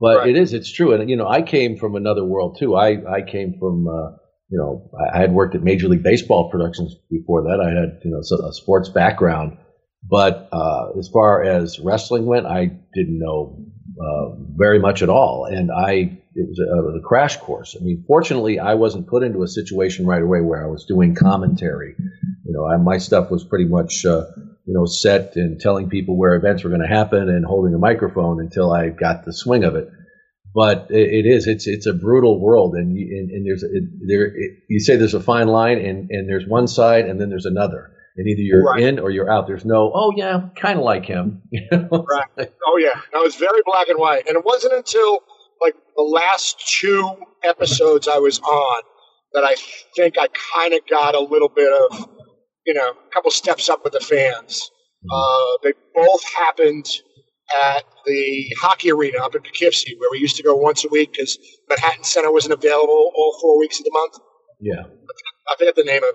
[0.00, 2.74] But it is, it's true, and you know, I came from another world too.
[2.74, 4.12] I I came from, uh,
[4.48, 7.60] you know, I I had worked at Major League Baseball productions before that.
[7.60, 9.58] I had, you know, a sports background,
[10.02, 13.58] but uh, as far as wrestling went, I didn't know
[14.00, 17.76] uh, very much at all, and I it was a, a crash course.
[17.78, 21.14] I mean, fortunately, I wasn't put into a situation right away where I was doing
[21.14, 21.96] commentary.
[21.98, 24.24] You know, I, my stuff was pretty much uh,
[24.64, 27.78] you know set and telling people where events were going to happen and holding a
[27.78, 29.90] microphone until I got the swing of it.
[30.54, 33.84] But it, it is it's it's a brutal world, and you, and, and there's it,
[34.06, 34.32] there
[34.68, 37.90] you say there's a fine line, and and there's one side, and then there's another.
[38.16, 38.82] And either you're Right.
[38.82, 39.46] in or you're out.
[39.46, 41.42] There's no, oh yeah, kind of like him.
[41.52, 42.06] You know?
[42.10, 42.50] Right.
[42.66, 43.00] Oh yeah.
[43.14, 44.26] No, it's very black and white.
[44.26, 45.20] And it wasn't until
[45.62, 47.08] like the last two
[47.44, 48.82] episodes I was on
[49.32, 49.54] that I
[49.96, 52.08] think I kind of got a little bit of,
[52.66, 54.70] you know, a couple steps up with the fans.
[55.10, 56.86] Uh, they both happened
[57.74, 61.12] at the hockey arena up in Poughkeepsie, where we used to go once a week
[61.12, 64.18] because Manhattan Center wasn't available all four weeks of the month.
[64.60, 64.82] Yeah.
[65.48, 66.14] I forget the name of it,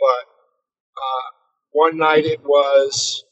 [0.00, 0.31] but
[1.02, 1.22] uh,
[1.72, 3.24] one night it was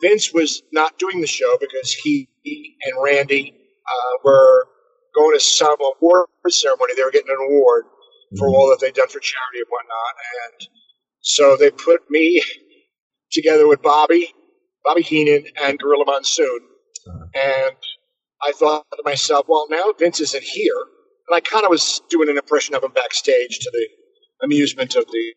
[0.00, 3.54] Vince was not doing the show because he and Randy
[3.86, 4.66] uh, were
[5.14, 6.94] going to some award ceremony.
[6.96, 7.84] They were getting an award
[8.38, 10.68] for all that they'd done for charity and whatnot, and
[11.20, 12.42] so they put me
[13.32, 14.32] together with Bobby,
[14.84, 16.60] Bobby Heenan, and Gorilla Monsoon,
[17.34, 17.76] and
[18.42, 20.76] I thought to myself, well, now Vince isn't here,
[21.28, 23.88] and I kind of was doing an impression of him backstage to the
[24.44, 25.34] amusement of the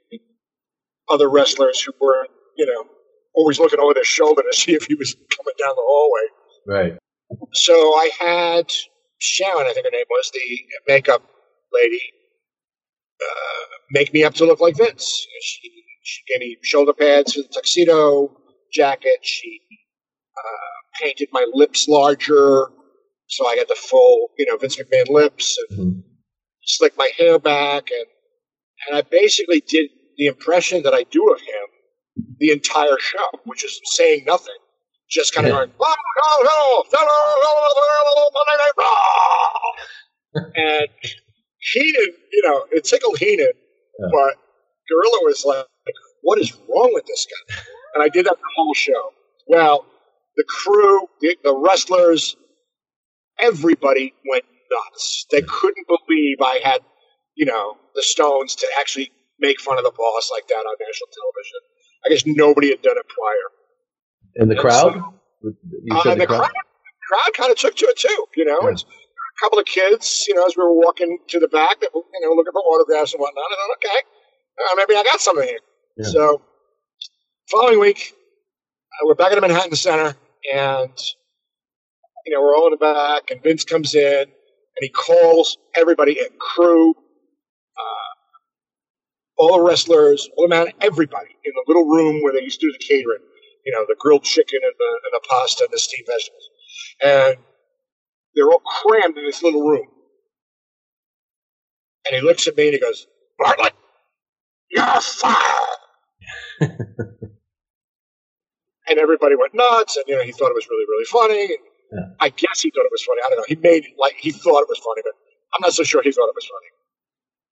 [1.10, 2.86] other wrestlers who were, you know,
[3.36, 6.28] always looking over their shoulder to see if he was coming down the hallway.
[6.68, 6.98] Right.
[7.54, 8.72] So I had
[9.20, 10.40] Sharon, I think her name was, the
[10.88, 11.24] makeup
[11.74, 12.02] lady,
[13.22, 15.26] uh, make me up to look like Vince.
[15.42, 15.72] She,
[16.04, 18.36] she gave me shoulder pads for the tuxedo
[18.72, 19.20] jacket.
[19.22, 19.62] She
[20.38, 22.68] uh, painted my lips larger,
[23.28, 26.04] so I got the full, you know, Vince McMahon lips, and
[26.66, 28.06] slicked my hair back, and
[28.88, 33.64] and I basically did the impression that I do of him the entire show, which
[33.64, 34.56] is saying nothing,
[35.10, 40.88] just kind of going, oh, oh, oh, hello, hello, hello, hello, Monday Night Raw." and
[41.74, 43.52] Heenan, you know, it tickled Heenan,
[44.00, 44.36] but
[44.90, 45.66] Gorilla was like,
[46.22, 47.56] "What is wrong with this guy?"
[47.96, 49.14] And I did that the whole show.
[49.48, 49.86] Well,
[50.36, 52.36] the crew, the, the wrestlers,
[53.40, 55.26] everybody went nuts.
[55.32, 56.82] They couldn't believe I had,
[57.36, 59.12] you know, the Stones to actually
[59.44, 61.60] make fun of the boss like that on national television.
[62.06, 63.48] I guess nobody had done it prior.
[64.42, 64.94] In the And crowd?
[64.94, 66.52] so- Uh, the crowd,
[67.10, 68.26] crowd kind of took to it too.
[68.36, 70.26] You know, it's a couple of kids.
[70.28, 73.14] You know, as we were walking to the back, that you know, looking for autographs
[73.14, 73.44] and whatnot.
[73.44, 74.00] I thought, okay,
[74.72, 75.60] uh, maybe I got something here.
[75.98, 76.10] Yeah.
[76.10, 76.42] So,
[77.52, 80.16] following week, uh, we're back at the Manhattan Center,
[80.54, 80.92] and
[82.26, 86.20] you know, we're all in the back, and Vince comes in, and he calls everybody
[86.20, 87.03] in, crew, uh,
[89.44, 92.68] all the wrestlers, all the man, everybody in the little room where they used to
[92.68, 93.22] do the catering.
[93.66, 96.50] You know, the grilled chicken and the, and the pasta and the steamed vegetables.
[97.04, 97.38] And
[98.36, 99.88] they're all crammed in this little room.
[102.08, 103.08] And he looks at me and he goes,
[103.40, 103.74] Bartlett,
[104.70, 105.68] you're fired.
[108.88, 109.98] and everybody went nuts.
[109.98, 111.58] And, you know, he thought it was really, really funny.
[111.92, 113.22] And I guess he thought it was funny.
[113.26, 113.46] I don't know.
[113.48, 115.14] He made it like he thought it was funny, but
[115.56, 116.83] I'm not so sure he thought it was funny.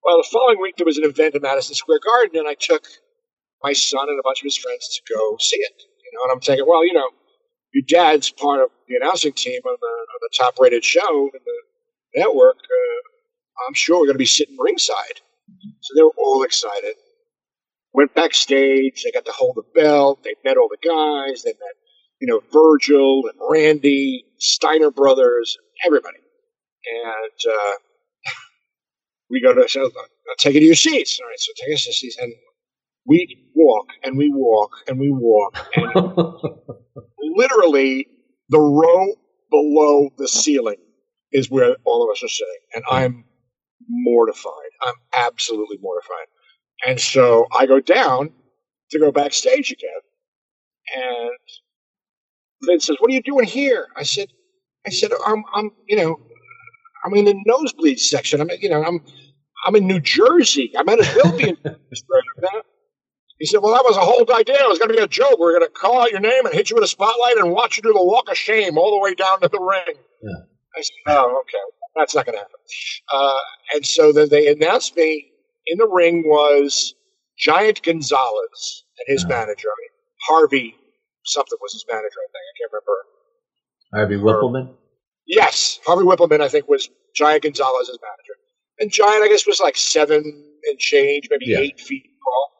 [0.03, 2.83] Well, the following week there was an event in Madison Square Garden, and I took
[3.63, 5.73] my son and a bunch of his friends to go see it.
[5.77, 7.09] You know, and I'm thinking, well, you know,
[7.73, 11.39] your dad's part of the announcing team on the, on the top rated show in
[11.45, 12.57] the network.
[12.57, 15.21] Uh, I'm sure we're going to be sitting ringside.
[15.81, 16.95] So they were all excited.
[17.93, 19.03] Went backstage.
[19.03, 20.23] They got to hold the belt.
[20.23, 21.43] They met all the guys.
[21.43, 21.75] They met,
[22.19, 26.17] you know, Virgil and Randy, Steiner brothers, everybody.
[27.05, 27.73] And uh,
[29.31, 29.91] we go to, so,
[30.39, 31.19] take it to your seats.
[31.21, 32.17] All right, so take us to seats.
[32.19, 32.33] And
[33.05, 35.57] we walk and we walk and we walk.
[35.75, 35.93] And
[37.37, 38.07] literally,
[38.49, 39.07] the row
[39.49, 40.77] below the ceiling
[41.31, 42.59] is where all of us are sitting.
[42.75, 43.25] And I'm
[43.89, 44.51] mortified.
[44.83, 46.27] I'm absolutely mortified.
[46.85, 48.31] And so I go down
[48.91, 49.91] to go backstage again.
[50.95, 51.31] And
[52.63, 53.87] Vince says, What are you doing here?
[53.95, 54.29] I said,
[54.85, 56.19] I said, I'm, I'm, you know,
[57.05, 58.41] I'm in the nosebleed section.
[58.41, 59.01] I'm, you know, I'm,
[59.65, 60.73] I'm in New Jersey.
[60.77, 61.57] I might as well be in.
[63.39, 64.55] he said, "Well, that was a whole idea.
[64.55, 65.39] It was going to be a joke.
[65.39, 67.51] We are going to call out your name and hit you with a spotlight and
[67.51, 70.31] watch you do the walk of shame all the way down to the ring." Yeah.
[70.77, 72.59] I said, "Oh, okay, that's not going to happen."
[73.13, 75.31] Uh, and so then they announced me
[75.67, 76.95] in the ring was
[77.37, 79.69] Giant Gonzalez and his manager
[80.27, 80.75] Harvey.
[81.23, 82.07] Something was his manager.
[82.07, 82.97] I think I can't remember.
[83.93, 84.75] Harvey Wippleman?
[85.27, 88.35] Yes, Harvey Wippleman, I think, was Giant Gonzalez's manager.
[88.79, 91.59] And Giant, I guess, was like seven and change, maybe Yeah.
[91.59, 92.51] eight feet tall.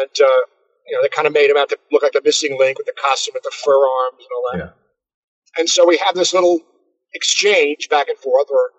[0.00, 0.42] And, uh,
[0.86, 2.86] you know, they kind of made him out to look like the missing link with
[2.86, 4.58] the costume with the fur arms and all that.
[4.58, 4.70] Yeah.
[5.60, 6.60] And so we have this little
[7.14, 8.70] exchange back and forth where,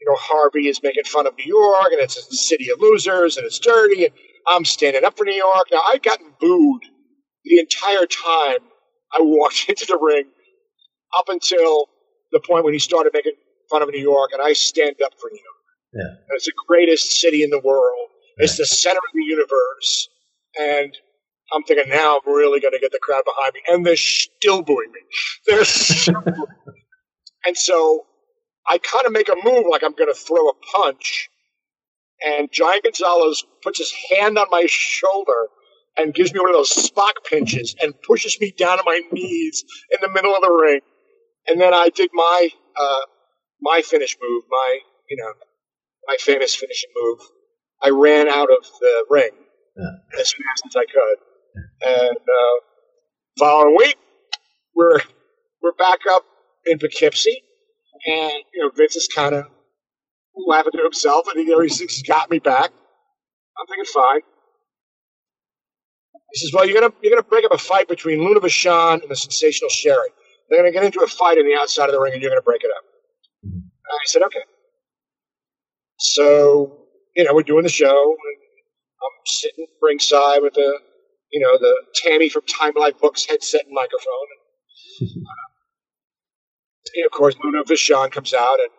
[0.00, 3.36] you know, Harvey is making fun of New York and it's a city of losers
[3.36, 4.14] and it's dirty and
[4.48, 5.68] I'm standing up for New York.
[5.72, 6.82] Now, I'd gotten booed
[7.44, 8.58] the entire time
[9.12, 10.24] I walked into the ring
[11.16, 11.88] up until
[12.32, 13.32] the point when he started making
[13.70, 15.56] fun of New York and I stand up for New York.
[15.92, 16.14] Yeah.
[16.30, 18.08] It's the greatest city in the world.
[18.38, 20.08] It's the center of the universe.
[20.58, 20.96] And
[21.52, 23.60] I'm thinking now I'm really going to get the crowd behind me.
[23.68, 25.00] And they're still booing me.
[25.46, 26.82] They're still booing me.
[27.46, 28.06] And so
[28.68, 31.28] I kind of make a move like I'm going to throw a punch.
[32.24, 35.48] And Giant Gonzalez puts his hand on my shoulder
[35.96, 39.64] and gives me one of those Spock pinches and pushes me down to my knees
[39.90, 40.80] in the middle of the ring.
[41.48, 43.00] And then I did my uh,
[43.60, 45.32] my finish move, my you know
[46.10, 47.18] my famous finishing move.
[47.82, 49.30] I ran out of the ring
[50.20, 51.16] as fast as I could,
[51.82, 52.60] and uh,
[53.38, 53.96] following week
[54.74, 55.00] we're
[55.62, 56.24] we're back up
[56.66, 57.44] in Poughkeepsie,
[58.06, 59.44] and you know Vince is kind of
[60.36, 62.70] laughing to himself, and you know he's, he's got me back.
[63.58, 64.20] I'm thinking fine.
[66.32, 69.10] He says, "Well, you're gonna you're gonna break up a fight between Luna Vachon and
[69.10, 70.10] the Sensational Sherri.
[70.50, 72.42] They're gonna get into a fight in the outside of the ring, and you're gonna
[72.42, 72.84] break it up."
[73.74, 74.42] And I said, "Okay."
[76.00, 78.36] So you know we're doing the show, and
[79.02, 80.80] I'm sitting ringside with the
[81.30, 84.28] you know the Tammy from Time Life Books headset and microphone.
[85.00, 85.50] And, uh,
[86.96, 88.70] and of course, Luna Vachon comes out, and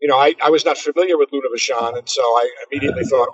[0.00, 3.28] you know I, I was not familiar with Luna Vachon, and so I immediately thought,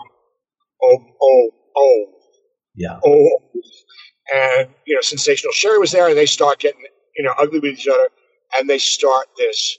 [0.82, 2.04] oh, "Oh, oh, oh."
[2.74, 2.98] Yeah.
[3.04, 3.30] oh,
[4.34, 6.82] and you know, sensational Sherri was there, and they start getting
[7.16, 8.08] you know ugly with each other,
[8.58, 9.78] and they start this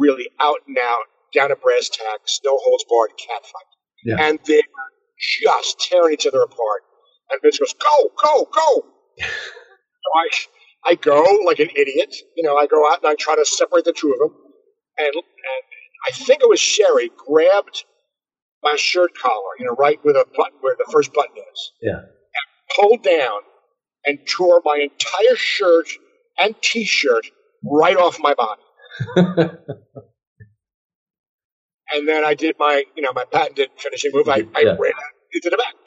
[0.00, 1.04] really out and out,
[1.34, 3.70] down to brass tacks, no holds barred cat fight,
[4.04, 4.16] Yeah.
[4.28, 4.62] and they're
[5.42, 6.82] just tearing each other apart.
[7.30, 8.84] And Vince goes, "Go, go, go!"
[9.18, 10.28] so I,
[10.90, 12.14] I go like an idiot.
[12.36, 14.36] You know, I go out and I try to separate the two of them,
[14.98, 15.62] and and
[16.06, 17.84] I think it was Sherri, grabbed
[18.62, 21.98] my shirt collar, you know, right where the button, where the first button is, Yeah.
[21.98, 22.08] And
[22.76, 23.40] pulled down
[24.06, 25.88] and tore my entire shirt
[26.38, 27.26] and T-shirt
[27.62, 28.62] right off my body.
[31.92, 34.28] and then I did my, you know, my patented finishing move.
[34.28, 34.76] I, I Yeah.
[34.80, 34.92] ran
[35.32, 35.74] into the back.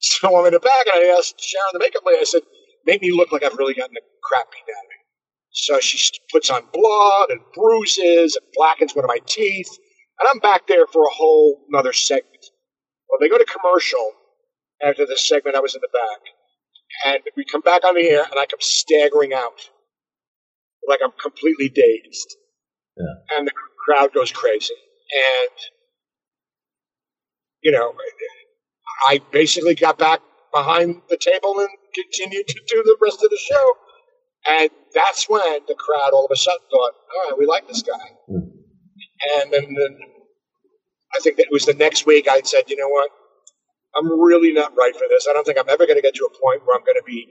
[0.00, 2.42] So I'm in the back, and I asked Sharon, the makeup lady, I said,
[2.86, 4.96] make me look like I've really gotten the crap beat out of me.
[5.50, 5.98] So she
[6.30, 9.68] puts on blood and bruises and blackens one of my teeth.
[10.20, 12.46] And I'm back there for a whole another segment.
[13.08, 14.12] Well, they go to commercial
[14.82, 15.56] after the segment.
[15.56, 16.20] I was in the back.
[17.06, 19.70] And we come back on the air, and I come staggering out
[20.88, 22.36] like I'm completely dazed.
[23.36, 23.52] And the
[23.84, 24.74] crowd goes crazy.
[25.12, 25.56] And,
[27.62, 27.94] you know,
[29.08, 30.20] I basically got back
[30.52, 33.72] behind the table and continued to do the rest of the show.
[34.48, 37.82] And that's when the crowd all of a sudden thought, all right, we like this
[37.82, 37.92] guy.
[38.28, 38.48] Hmm.
[39.40, 39.98] And then, then
[41.14, 43.10] I think that it was the next week I said, you know what?
[43.96, 45.26] I'm really not right for this.
[45.28, 47.06] I don't think I'm ever going to get to a point where I'm going to
[47.06, 47.26] be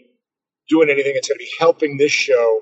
[0.69, 2.61] doing anything that's going to be helping this show.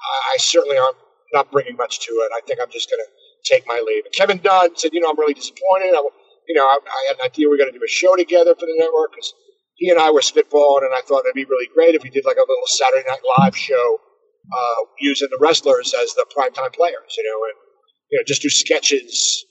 [0.00, 0.92] I I certainly am
[1.32, 2.32] not bringing much to it.
[2.36, 3.10] I think I'm just going to
[3.44, 4.04] take my leave.
[4.04, 5.94] And Kevin Dunn said, you know, I'm really disappointed.
[5.94, 6.02] I,
[6.48, 8.54] you know, I, I had an idea we were going to do a show together
[8.54, 9.32] for the network because
[9.74, 12.24] he and I were spitballing, and I thought it'd be really great if we did
[12.24, 13.98] like a little Saturday Night Live show
[14.52, 17.54] uh, using the wrestlers as the primetime players, you know, and
[18.10, 19.44] you know, just do sketches,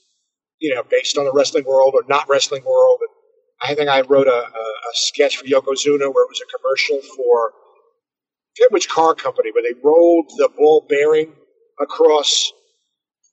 [0.60, 3.00] you know, based on the wrestling world or not wrestling world.
[3.02, 6.58] And I think I wrote a, a, a sketch for Yokozuna where it was a
[6.58, 11.34] commercial for I forget which car company, where they rolled the ball bearing
[11.82, 12.54] across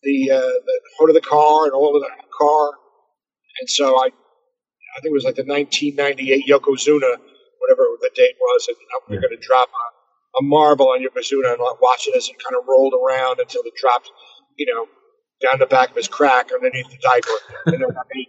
[0.02, 2.72] the uh, the hood of the car and all of the car,
[3.60, 7.16] and so I I think it was like the 1998 Yokozuna,
[7.58, 8.76] whatever the date was, and
[9.08, 12.28] we are going to drop a, a marble on your Yokozuna and watch it as
[12.28, 14.10] it kind of rolled around until it dropped,
[14.56, 14.86] you know,
[15.40, 18.26] down the back of his crack underneath the diaper, and then made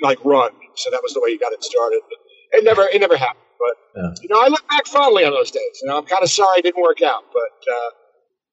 [0.00, 0.50] like run.
[0.74, 2.00] So that was the way you got it started.
[2.08, 3.46] But it never it never happened.
[3.58, 5.80] But you know, I look back fondly on those days.
[5.82, 7.90] You know, I'm kind of sorry it didn't work out, but uh,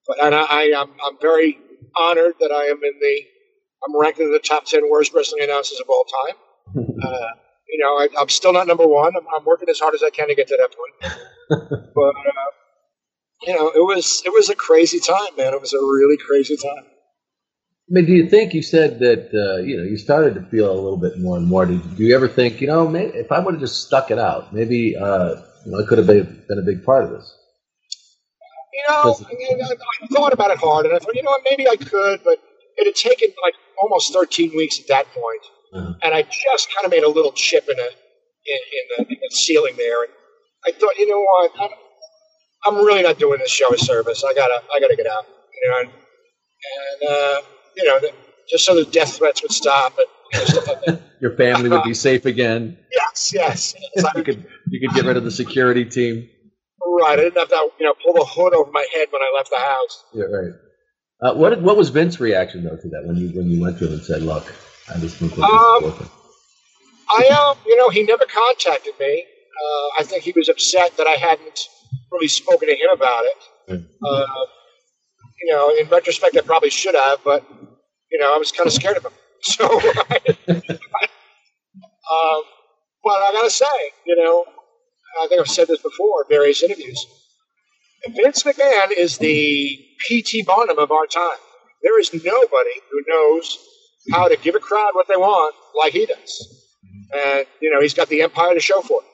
[0.08, 1.58] but and I, I am I'm very
[1.98, 3.26] honored that I am in the
[3.84, 6.36] I'm ranked in the top ten worst wrestling announcers of all time.
[7.04, 7.28] Uh,
[7.68, 9.16] you know, I, I'm still not number one.
[9.16, 11.14] I'm, I'm working as hard as I can to get to that point.
[11.96, 12.50] but uh,
[13.44, 15.54] you know, it was it was a crazy time, man.
[15.54, 16.86] It was a really crazy time.
[16.86, 20.72] I mean, do you think you said that uh, you know you started to feel
[20.72, 21.66] a little bit more and more?
[21.66, 24.20] Did, do you ever think you know maybe if I would have just stuck it
[24.20, 27.39] out, maybe uh, you know it could have been, been a big part of this?
[28.80, 29.74] You know, I, mean, I,
[30.04, 32.38] I thought about it hard, and I thought, you know what, maybe I could, but
[32.78, 35.42] it had taken like almost 13 weeks at that point,
[36.02, 39.20] and I just kind of made a little chip in a in, in, the, in
[39.22, 40.14] the ceiling there, and
[40.66, 41.70] I thought, you know what, I'm,
[42.66, 44.24] I'm really not doing this show a service.
[44.24, 45.26] I gotta I gotta get out,
[45.62, 47.42] you know, and, and uh,
[47.76, 48.00] you know,
[48.50, 51.02] just so the death threats would stop, and you know, stuff like that.
[51.20, 52.78] Your family would be safe again.
[52.94, 53.76] Yes, yes.
[54.16, 56.30] you could you could get rid of the security team.
[56.98, 57.12] Right.
[57.12, 59.50] I didn't have to, you know, pull the hood over my head when I left
[59.52, 60.04] the house.
[60.14, 60.54] Yeah, right.
[61.22, 63.78] Uh, what did- what was Vince's reaction though to that when you when you went
[63.80, 64.46] to him and said, "Look,
[64.94, 66.10] I just think this Um, is working."
[67.10, 69.26] I, um, you know, he never contacted me.
[69.62, 71.60] Uh, I think he was upset that I hadn't
[72.12, 73.84] really spoken to him about it.
[74.06, 74.26] Uh,
[75.42, 77.46] you know, in retrospect, I probably should have, but
[78.12, 79.12] you know, I was kind of scared of him.
[79.42, 79.80] So, um,
[83.04, 83.66] but I gotta say,
[84.06, 84.46] you know,
[85.20, 87.06] I think I've said this before in various interviews.
[88.08, 90.44] Vince McMahon is the P.T.
[90.44, 91.38] Barnum of our time.
[91.84, 93.58] There is nobody who knows
[94.12, 96.68] how to give a crowd what they want like he does.
[97.14, 99.08] And, you know, he's got the empire to show for it.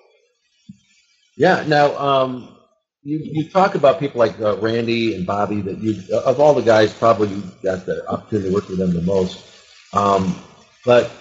[1.38, 1.64] Yeah.
[1.68, 2.56] Now, um,
[3.04, 6.64] you you talk about people like uh, Randy and Bobby that you of all the
[6.64, 9.46] guys probably you got the opportunity to work with them the most.
[9.94, 10.36] Um,
[10.84, 11.12] but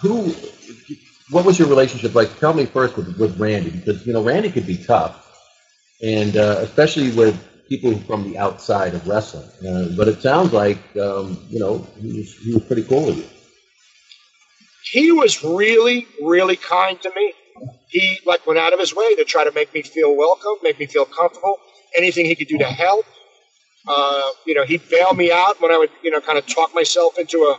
[0.00, 0.32] who?
[1.30, 2.38] What was your relationship like?
[2.38, 5.36] Tell me first with with Randy because you know Randy could be tough,
[6.02, 7.36] and uh, especially with
[7.68, 9.48] people from the outside of wrestling.
[9.66, 13.16] Uh, but it sounds like um, you know he was he was pretty cool with
[13.18, 13.24] you.
[14.92, 17.34] He was really, really kind to me.
[17.88, 20.78] He like went out of his way to try to make me feel welcome, make
[20.78, 21.58] me feel comfortable.
[21.96, 23.06] Anything he could do to help.
[23.88, 26.74] Uh, you know, he'd bail me out when I would, you know, kind of talk
[26.74, 27.58] myself into a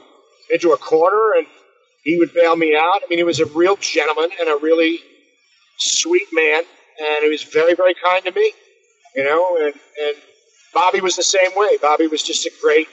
[0.53, 1.47] into a corner, and
[2.07, 3.01] he would bail me out.
[3.03, 4.99] I mean, he was a real gentleman and a really
[5.77, 6.63] sweet man,
[6.99, 8.53] and he was very, very kind to me.
[9.13, 10.15] You know, and and
[10.73, 11.77] Bobby was the same way.
[11.81, 12.87] Bobby was just a great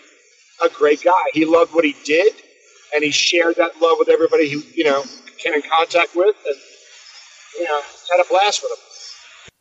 [0.64, 1.12] a great guy.
[1.32, 2.32] He loved what he did,
[2.92, 5.04] and he shared that love with everybody he, you know,
[5.38, 6.56] came in contact with, and
[7.60, 8.78] you know, had a blast with him.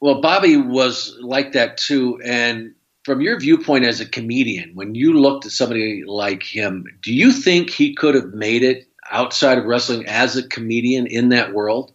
[0.01, 2.73] Well, Bobby was like that too, and
[3.05, 7.31] from your viewpoint as a comedian, when you looked at somebody like him, do you
[7.31, 11.91] think he could have made it outside of wrestling as a comedian in that world?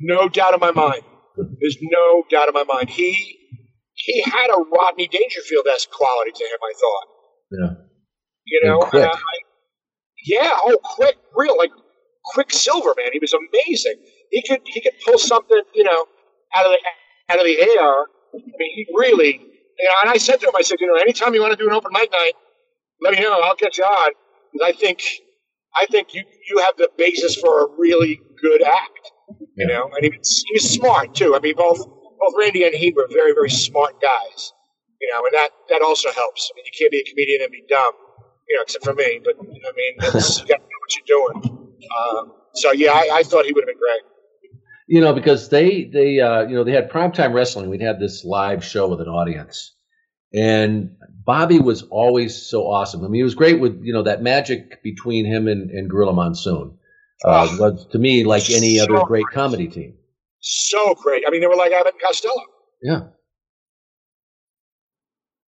[0.00, 1.02] No doubt in my mind.
[1.60, 2.90] There's no doubt in my mind.
[2.90, 3.36] He
[3.94, 6.58] he had a Rodney Dangerfield esque quality to him.
[6.62, 7.06] I thought.
[7.50, 7.84] Yeah.
[8.46, 8.80] You know.
[8.82, 9.02] And quick.
[9.04, 9.44] and I-
[10.26, 10.50] yeah.
[10.52, 11.70] Oh, quick, real like
[12.34, 13.10] Quicksilver, man.
[13.12, 13.94] He was amazing.
[14.30, 16.06] He could he could pull something, you know,
[16.54, 17.92] out of the out of the air.
[18.34, 19.40] I mean, he really.
[19.80, 21.56] You know, and I said to him, I said, you know, anytime you want to
[21.56, 22.32] do an open mic night,
[23.00, 23.40] let me know.
[23.40, 24.10] I'll get you on.
[24.12, 25.02] 'Cause I think
[25.78, 29.12] I think you you have the basis for a really good act.
[29.56, 31.34] You know, and he was, he was smart too.
[31.36, 34.52] I mean, both both Randy and he were very very smart guys.
[35.00, 36.50] You know, and that that also helps.
[36.52, 37.92] I mean, you can't be a comedian and be dumb.
[38.48, 39.20] You know, except for me.
[39.24, 41.68] But I mean, it's, you got to know what you're doing.
[41.98, 44.02] Um, so yeah, I, I thought he would have been great.
[44.88, 47.68] you know, because they they uh, you know they had primetime wrestling.
[47.70, 49.74] We'd have this live show with an audience,
[50.32, 50.90] and
[51.24, 53.04] Bobby was always so awesome.
[53.04, 56.12] I mean, he was great with you know that magic between him and, and Gorilla
[56.12, 56.78] Monsoon
[57.24, 59.94] uh, was to me like any other So great comedy team.
[60.40, 61.24] So great.
[61.26, 62.34] I mean, they were like Abbott and Costello.
[62.82, 63.00] Yeah.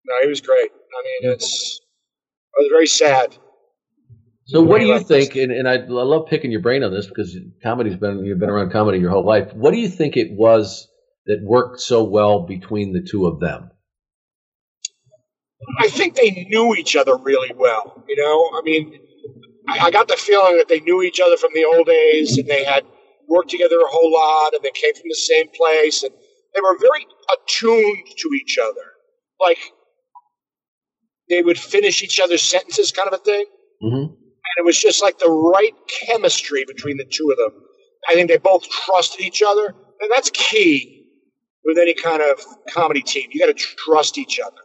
[0.05, 0.70] No, he was great.
[0.70, 1.81] I mean, it's
[2.57, 3.37] I was very sad.
[4.47, 5.37] So what do you think?
[5.37, 8.49] And, and I, I love picking your brain on this because comedy's been you've been
[8.49, 9.53] around comedy your whole life.
[9.53, 10.89] What do you think it was
[11.26, 13.70] that worked so well between the two of them?
[15.81, 18.05] I think they knew each other really well.
[18.09, 18.99] You know, I mean,
[19.69, 22.49] I, I got the feeling that they knew each other from the old days, and
[22.49, 22.85] they had
[23.29, 26.13] worked together a whole lot, and they came from the same place, and
[26.55, 28.81] they were very attuned to each other.
[29.41, 29.59] Like
[31.29, 33.45] they would finish each other's sentences, kind of a thing.
[33.83, 33.97] Mm-hmm.
[33.97, 35.75] and it was just like the right
[36.07, 37.63] chemistry between the two of them.
[38.09, 41.07] I think they both trusted each other, and that's key
[41.65, 42.41] with any kind of
[42.71, 43.29] comedy team.
[43.31, 44.57] You got to trust each other.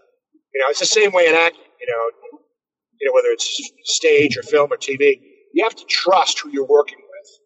[0.54, 1.64] You know, it's the same way in acting.
[1.80, 2.40] You know,
[3.02, 5.20] you know whether it's stage or film or TV,
[5.54, 7.40] you have to trust who you're working with,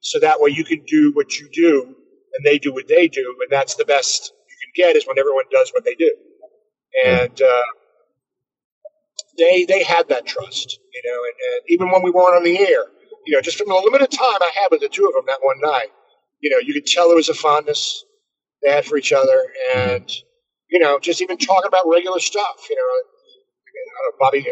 [0.00, 1.94] so that way you can do what you do
[2.34, 5.18] and they do what they do, and that's the best you can get is when
[5.18, 6.14] everyone does what they do.
[7.04, 7.62] And uh,
[9.38, 12.58] they they had that trust, you know, and, and even when we weren't on the
[12.58, 12.84] air,
[13.26, 15.38] you know, just from the limited time I had with the two of them that
[15.42, 15.88] one night,
[16.40, 18.04] you know, you could tell there was a fondness
[18.62, 19.44] they had for each other,
[19.74, 20.10] and
[20.74, 23.02] you know, just even talking about regular stuff, you know, I
[23.86, 24.44] don't know, Bobby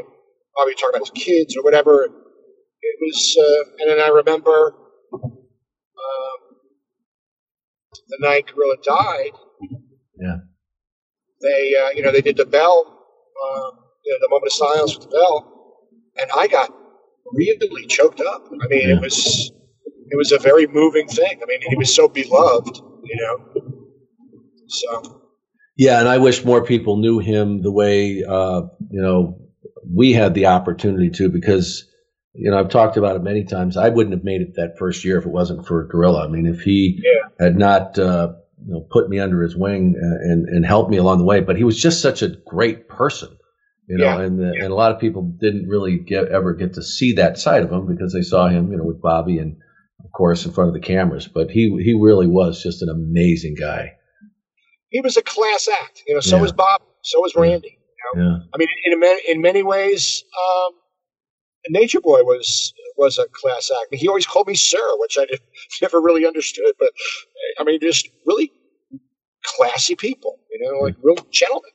[0.54, 2.04] Bobby talking about his kids or whatever.
[2.04, 4.72] It was, uh, and then I remember
[5.12, 6.38] um,
[8.08, 9.32] the night Gorilla died.
[10.16, 10.36] Yeah.
[11.40, 13.72] They, uh, you know, they did the bell, um,
[14.04, 15.88] you know, the moment of silence with the bell,
[16.20, 16.72] and I got
[17.32, 18.46] really choked up.
[18.46, 19.50] I mean, it was,
[20.08, 21.40] it was a very moving thing.
[21.42, 23.72] I mean, he was so beloved, you know.
[24.68, 25.21] So
[25.82, 29.38] Yeah, and I wish more people knew him the way uh, you know
[30.00, 31.84] we had the opportunity to, because
[32.34, 33.76] you know I've talked about it many times.
[33.76, 36.24] I wouldn't have made it that first year if it wasn't for Gorilla.
[36.24, 37.00] I mean, if he
[37.44, 38.28] had not uh,
[38.64, 41.40] you know put me under his wing uh, and and helped me along the way,
[41.40, 43.36] but he was just such a great person.
[43.88, 44.20] You know, Yeah.
[44.20, 47.38] and the, and a lot of people didn't really get ever get to see that
[47.38, 49.56] side of him because they saw him, you know, with Bobby and
[50.04, 51.26] of course in front of the cameras.
[51.26, 53.94] But he he really was just an amazing guy.
[54.92, 56.02] He was a class act.
[56.06, 56.42] You know, so Yeah.
[56.42, 57.78] was Bob, so was Randy.
[58.14, 58.38] Yeah.
[58.54, 60.72] I mean, in many, in many ways, um,
[61.70, 63.94] Nature Boy was was a class act.
[63.94, 65.40] He always called me sir, which I did,
[65.82, 66.74] never really understood.
[66.78, 66.90] But
[67.58, 68.52] I mean, just really
[69.44, 70.38] classy people.
[70.50, 71.70] You know, like real gentlemen.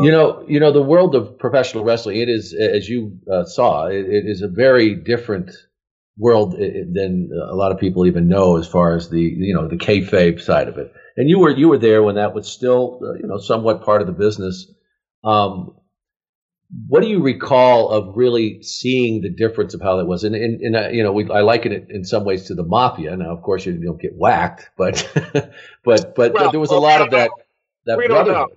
[0.00, 2.18] You know, you know the world of professional wrestling.
[2.18, 5.50] It is, as you uh, saw, it, it is a very different
[6.18, 9.76] world than a lot of people even know, as far as the you know the
[9.76, 10.92] kayfabe side of it.
[11.16, 14.00] And you were you were there when that was still uh, you know somewhat part
[14.00, 14.70] of the business.
[15.24, 15.76] Um,
[16.88, 20.24] what do you recall of really seeing the difference of how that was?
[20.24, 22.64] And, and, and uh, you know, we, I liken it in some ways to the
[22.64, 23.16] mafia.
[23.16, 25.08] Now, of course, you don't get whacked, but
[25.84, 27.30] but but Well, there was well, a lot of that.
[27.86, 28.48] That We don't know.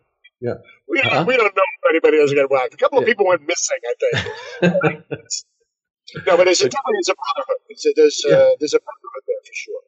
[0.41, 0.55] Yeah.
[0.87, 1.25] We don't, Huh?
[1.27, 2.73] we don't know if anybody doesn't get whacked.
[2.73, 4.73] A couple of people went missing, I think.
[6.25, 7.57] no, but it's a, definitely it's a brotherhood.
[7.69, 9.81] It's a, there's uh, there's a brotherhood there for sure.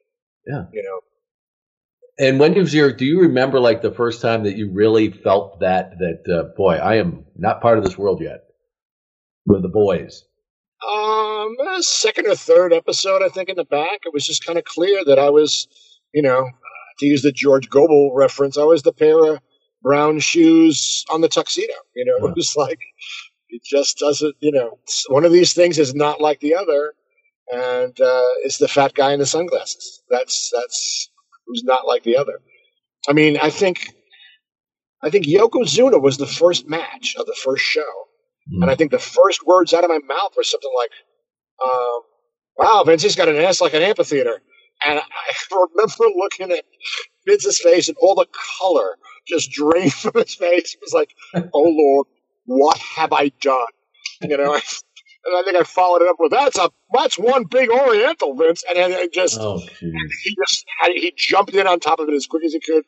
[0.46, 0.64] Yeah.
[0.72, 1.00] You know.
[2.18, 2.92] And when was your?
[2.92, 6.74] Do you remember like the first time that you really felt that that uh, boy,
[6.74, 8.44] I am not part of this world yet
[9.46, 10.24] with the boys?
[10.86, 14.64] Um, second or third episode, I think, in the back, it was just kind of
[14.64, 15.68] clear that I was,
[16.12, 16.50] you know,
[16.98, 19.40] to use the George Gobel reference, I was the pair of
[19.82, 21.72] brown shoes on the tuxedo.
[21.94, 22.80] You know, it was like
[23.48, 24.36] it just doesn't.
[24.40, 26.94] You know, one of these things is not like the other,
[27.52, 30.02] and uh, it's the fat guy in the sunglasses.
[30.10, 31.10] That's that's
[31.52, 32.40] who's not like the other.
[33.08, 33.94] I mean, I think
[35.02, 37.82] I think Yokozuna was the first match of the first show.
[38.60, 40.90] And I think the first words out of my mouth were something like,
[41.64, 42.00] um,
[42.56, 44.40] wow, Vince's got an ass like an amphitheater.
[44.84, 45.32] And I
[45.76, 46.64] remember looking at
[47.26, 48.26] Vince's face and all the
[48.60, 48.96] color
[49.28, 50.74] just drained from his face.
[50.74, 51.14] It was like,
[51.52, 52.06] oh Lord,
[52.46, 53.66] what have I done?
[54.22, 54.60] You know, I,
[55.24, 58.64] and I think I followed it up with that's a that's one big Oriental, Vince,
[58.68, 62.26] and then it just Oh, he just he jumped in on top of it as
[62.26, 62.84] quick as he could,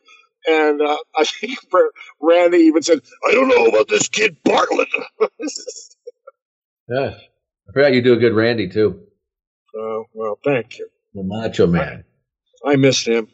[0.47, 1.59] and uh, I think
[2.20, 4.89] Randy even said, "I don't know about this kid Bartlett."
[6.89, 7.14] Yeah.
[7.68, 9.01] I forgot you do a good Randy too.
[9.76, 10.89] Oh well, thank you.
[11.14, 12.05] The Macho Man.
[12.64, 13.28] I missed him.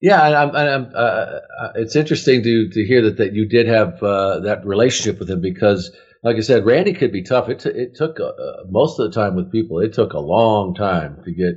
[0.00, 4.02] Yeah, I'm, I'm, uh, uh, it's interesting to to hear that, that you did have
[4.02, 5.90] uh, that relationship with him because,
[6.24, 7.50] like I said, Randy could be tough.
[7.50, 8.32] It t- it took uh,
[8.70, 9.80] most of the time with people.
[9.80, 11.54] It took a long time to get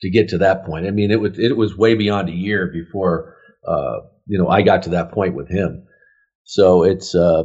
[0.00, 0.86] to get to that point.
[0.86, 3.36] I mean, it was it was way beyond a year before
[3.68, 5.86] uh, you know I got to that point with him.
[6.44, 7.44] So it's uh,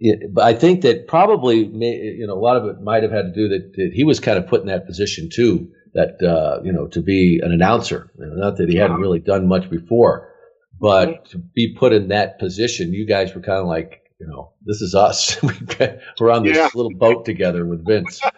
[0.00, 3.12] it, but I think that probably may, you know a lot of it might have
[3.12, 6.22] had to do that, that he was kind of put in that position too that
[6.22, 8.10] uh, you know to be an announcer.
[8.18, 10.32] You know, not that he hadn't really done much before,
[10.80, 14.52] but to be put in that position, you guys were kind of like you know
[14.64, 15.40] this is us.
[16.20, 16.68] we're on this Yeah.
[16.74, 18.20] little boat together with Vince.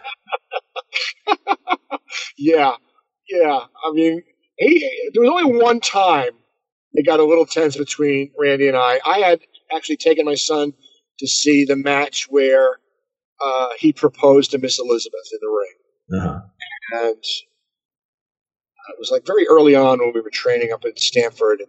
[2.37, 2.75] Yeah,
[3.29, 3.59] yeah.
[3.85, 4.23] I mean,
[4.57, 6.31] he, there was only one time
[6.93, 8.99] it got a little tense between Randy and I.
[9.05, 9.41] I had
[9.75, 10.73] actually taken my son
[11.19, 12.79] to see the match where
[13.43, 16.41] uh, he proposed to Miss Elizabeth in the ring, Uh-huh.
[17.05, 17.55] and it
[18.99, 21.67] was like very early on when we were training up at Stamford at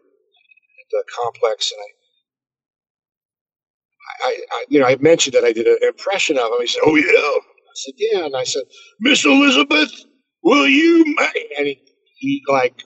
[0.90, 2.01] the complex, and I,
[4.22, 6.60] I, I you know, I mentioned that I did an impression of him.
[6.60, 8.62] He said, "Oh yeah." I said, "Yeah," and I said,
[9.00, 9.92] "Miss Elizabeth,
[10.42, 11.80] will you?" ma-" And he,
[12.16, 12.82] he like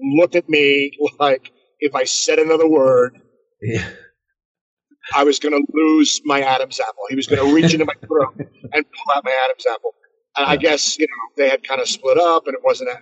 [0.00, 3.20] looked at me like if I said another word,
[5.14, 7.04] I was going to lose my Adam's apple.
[7.08, 9.94] He was going to reach into my throat and pull out my Adam's apple.
[10.36, 12.98] And I guess you know they had kind of split up, and it wasn't a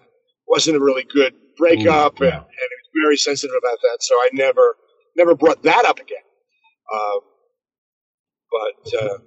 [0.47, 3.99] wasn't a really good breakup, and, and he was very sensitive about that.
[4.01, 4.77] So I never
[5.17, 6.23] never brought that up again.
[6.93, 7.21] Um,
[8.51, 9.19] but uh,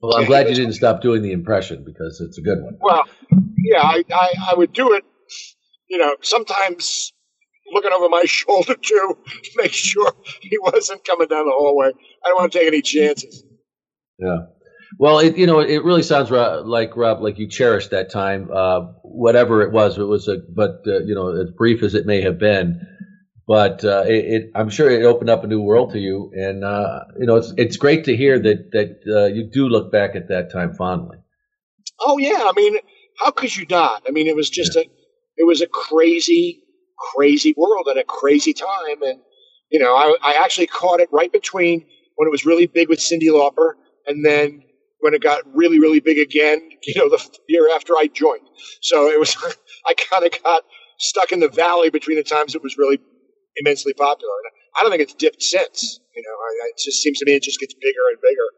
[0.00, 2.78] Well, I'm glad you didn't stop doing the impression because it's a good one.
[2.80, 3.04] Well,
[3.58, 5.04] yeah, I, I, I would do it,
[5.88, 7.12] you know, sometimes
[7.72, 11.88] looking over my shoulder too, to make sure he wasn't coming down the hallway.
[12.24, 13.44] I don't want to take any chances.
[14.18, 14.38] Yeah.
[14.98, 18.80] Well, it you know it really sounds like Rob, like you cherished that time, uh,
[19.02, 19.98] whatever it was.
[19.98, 22.80] It was a, but uh, you know, as brief as it may have been,
[23.48, 26.62] but uh, it, it, I'm sure it opened up a new world to you, and
[26.62, 30.14] uh, you know, it's it's great to hear that that uh, you do look back
[30.14, 31.16] at that time fondly.
[31.98, 32.76] Oh yeah, I mean,
[33.18, 34.02] how could you not?
[34.06, 34.84] I mean, it was just a,
[35.38, 36.62] it was a crazy,
[37.14, 39.18] crazy world at a crazy time, and
[39.70, 41.86] you know, I, I actually caught it right between
[42.16, 43.72] when it was really big with Cyndi Lauper,
[44.06, 44.62] and then
[45.00, 48.46] when it got really, really big again, you know, the year after I joined.
[48.82, 49.34] So it was,
[49.86, 50.64] I kind of got
[50.98, 53.00] stuck in the valley between the times it was really
[53.60, 54.34] immensely popular.
[54.44, 56.00] And I don't think it's dipped since.
[56.14, 58.48] You know, I, I- it just seems to me it just gets bigger and bigger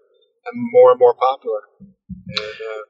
[0.46, 1.60] and more and more popular.
[2.10, 2.82] And, uh,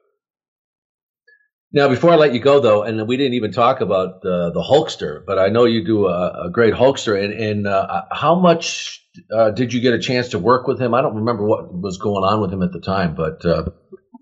[1.73, 4.61] Now, before I let you go, though, and we didn't even talk about uh, the
[4.61, 7.21] Hulkster, but I know you do a, a great Hulkster.
[7.21, 9.01] And, and uh, how much
[9.33, 10.93] uh, did you get a chance to work with him?
[10.93, 13.63] I don't remember what was going on with him at the time, but uh,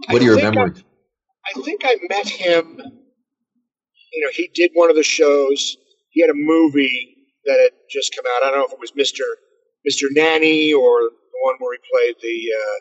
[0.10, 0.76] what do you I remember?
[1.56, 2.78] I think I met him.
[4.14, 5.76] You know, he did one of the shows.
[6.12, 7.16] He had a movie
[7.50, 8.44] that had just come out.
[8.48, 9.24] I don't know if it was Mister
[9.86, 12.38] Mister Nanny or the one where he played the.
[12.56, 12.80] Uh,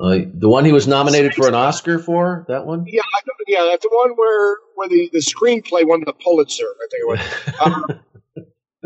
[0.00, 2.44] Uh, the one he was nominated for an Oscar for?
[2.46, 2.84] That one?
[2.86, 3.02] yeah,
[3.48, 6.66] yeah, that's the one where where the, the screenplay won the Pulitzer.
[6.66, 7.20] I think it was.
[7.64, 8.00] Um,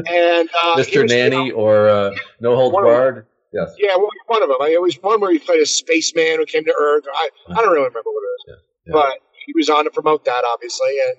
[0.09, 1.07] and uh, Mr.
[1.07, 2.75] Nanny or uh, No Holds.
[2.75, 3.27] Barred?
[3.53, 3.75] Yes.
[3.79, 4.57] Yeah, one one of them.
[4.63, 7.05] I, it was one where he played a spaceman who came to Earth.
[7.15, 10.45] I, I don't really remember what it was, but he was on to promote that,
[10.45, 11.17] obviously, and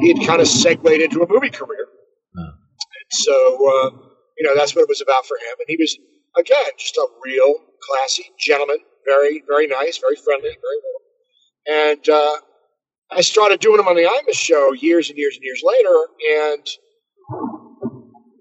[0.00, 1.88] he had kind of segued into a movie career.
[2.34, 3.90] And so, uh,
[4.38, 5.56] you know, that's what it was about for him.
[5.60, 5.96] And he was,
[6.36, 11.02] again, just a real classy gentleman, very, very nice, very friendly, very warm.
[11.68, 12.36] And uh,
[13.10, 16.06] I started doing him on the Imus show years and years and years later,
[16.50, 16.68] and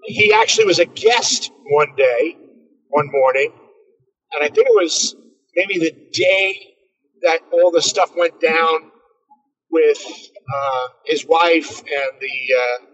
[0.04, 2.38] he actually was a guest one day,
[2.90, 3.52] one morning,
[4.34, 5.16] and I think it was
[5.56, 6.76] maybe the day
[7.22, 8.92] that all the stuff went down
[9.72, 10.02] with
[10.56, 12.86] uh, his wife and the uh,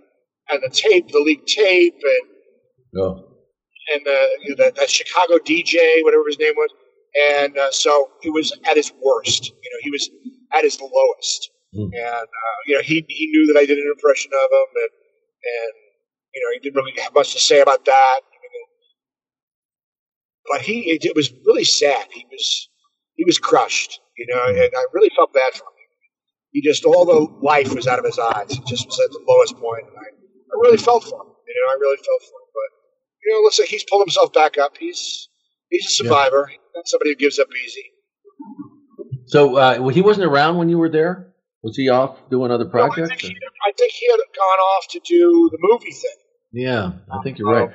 [0.54, 2.28] and the tape, the leaked tape, and
[2.98, 3.24] Oh.
[3.94, 6.70] and the, you know, that, that Chicago DJ, whatever his name was,
[7.32, 9.46] and uh, so he was at his worst.
[9.46, 10.10] You know, he was
[10.52, 11.52] at his lowest,
[11.94, 14.92] and uh, you know he he knew that I did an impression of him, and
[15.56, 15.74] and
[16.36, 18.20] you know he didn't really have much to say about that.
[18.24, 18.68] I mean,
[20.52, 22.06] but he it, it was really sad.
[22.12, 22.70] He was
[23.16, 25.71] he was crushed, you know, and I really felt bad for him.
[26.52, 28.48] He just all the life was out of his eyes.
[28.52, 31.28] He just was at the lowest point, and I, I really felt for him.
[31.48, 32.48] You know, I really felt for him.
[32.54, 32.70] But
[33.24, 34.78] you know, looks like he's pulled himself back up.
[34.78, 35.30] He's
[35.70, 36.48] he's a survivor.
[36.48, 37.86] He's not somebody who gives up easy.
[39.28, 41.34] So uh, well, he wasn't around when you were there.
[41.64, 43.10] Was he off doing other No, I, projects?
[43.10, 43.38] think he,
[43.68, 46.12] I think he had gone off to do the movie thing.
[46.54, 47.70] Yeah, I think you're right.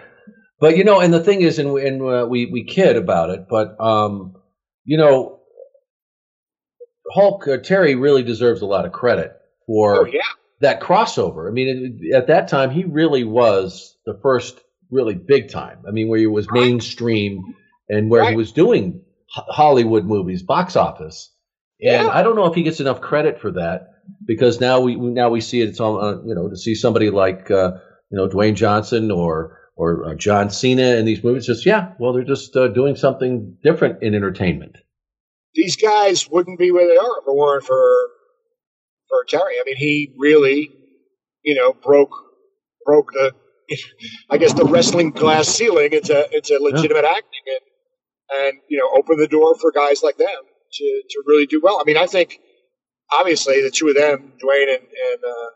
[0.60, 3.46] But you know, and the thing is, and, and uh, we we kid about it,
[3.48, 4.34] but um,
[4.84, 5.35] you know,
[7.12, 9.32] Hulk uh, Terry really deserves a lot of credit
[9.66, 10.20] for Oh yeah,
[10.60, 11.48] that crossover.
[11.48, 15.78] I mean, it, at that time, he really was the first really big time.
[15.86, 17.54] I mean, where he was mainstream
[17.88, 21.30] and where he was doing Hollywood movies, box office.
[21.80, 22.08] And Yeah.
[22.08, 23.94] I don't know if he gets enough credit for that
[24.24, 25.68] because now we now we see it.
[25.68, 27.72] It's all uh, you know to see somebody like uh,
[28.10, 31.46] you know Dwayne Johnson or or uh, John Cena in these movies.
[31.46, 34.78] Just yeah, well, they're just uh, doing something different in entertainment.
[35.56, 38.10] These guys wouldn't be where they are if it weren't for
[39.08, 39.54] for Terry.
[39.54, 40.70] I mean, he really,
[41.42, 42.12] you know, broke
[42.84, 43.32] broke the,
[44.30, 49.18] I guess, the wrestling glass ceiling into into legitimate acting and and you know open
[49.18, 50.28] the door for guys like them
[50.74, 51.78] to to really do well.
[51.80, 52.38] I mean, I think
[53.12, 55.50] obviously the two of them, Dwayne and, and uh,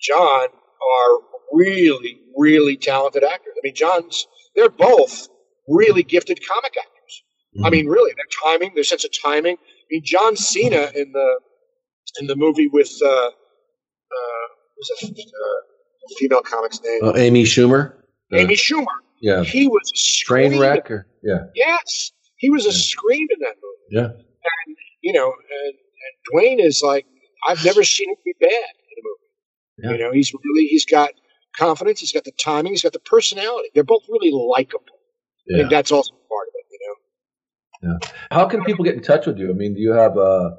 [0.00, 1.18] John, are
[1.52, 3.54] really really talented actors.
[3.56, 4.26] I mean, John's
[4.56, 5.28] they're both
[5.68, 6.93] really gifted comic actors.
[7.62, 9.56] I mean, really, their timing, their sense of timing.
[9.56, 11.40] I mean, John Cena in the
[12.20, 13.30] in the movie with uh, uh,
[14.76, 17.00] who's a uh, female comic's name?
[17.04, 17.94] Uh, Amy Schumer,
[18.32, 18.86] Amy Schumer.
[19.20, 23.54] yeah, He was a train wreck, or yeah, Yes, he was a scream in that
[23.62, 23.90] movie.
[23.90, 24.08] yeah.
[24.66, 26.14] And you know, and, and
[26.60, 27.06] Dwayne is like,
[27.48, 29.28] I've never seen him be bad in a movie.
[29.78, 29.90] Yeah.
[29.92, 31.10] You know, he's really he's got
[31.56, 33.68] confidence, he's got the timing, he's got the personality.
[33.74, 34.84] They're both really likable.
[35.46, 35.56] Yeah.
[35.56, 36.64] I think that's also part of it.
[36.70, 36.78] You
[37.84, 37.98] know.
[38.30, 39.50] How can people get in touch with you?
[39.50, 40.56] I mean, do you have a,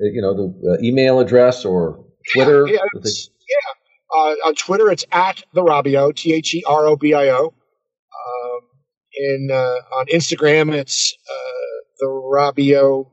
[0.00, 2.66] you know, the uh, email address or Twitter?
[2.66, 3.74] Yeah, it's- yeah.
[4.16, 7.46] Uh, on Twitter, it's at the Robio, T H E R O B I O.
[7.46, 8.60] Um,
[9.14, 9.54] in uh,
[9.98, 13.10] on Instagram, it's uh, the Robio.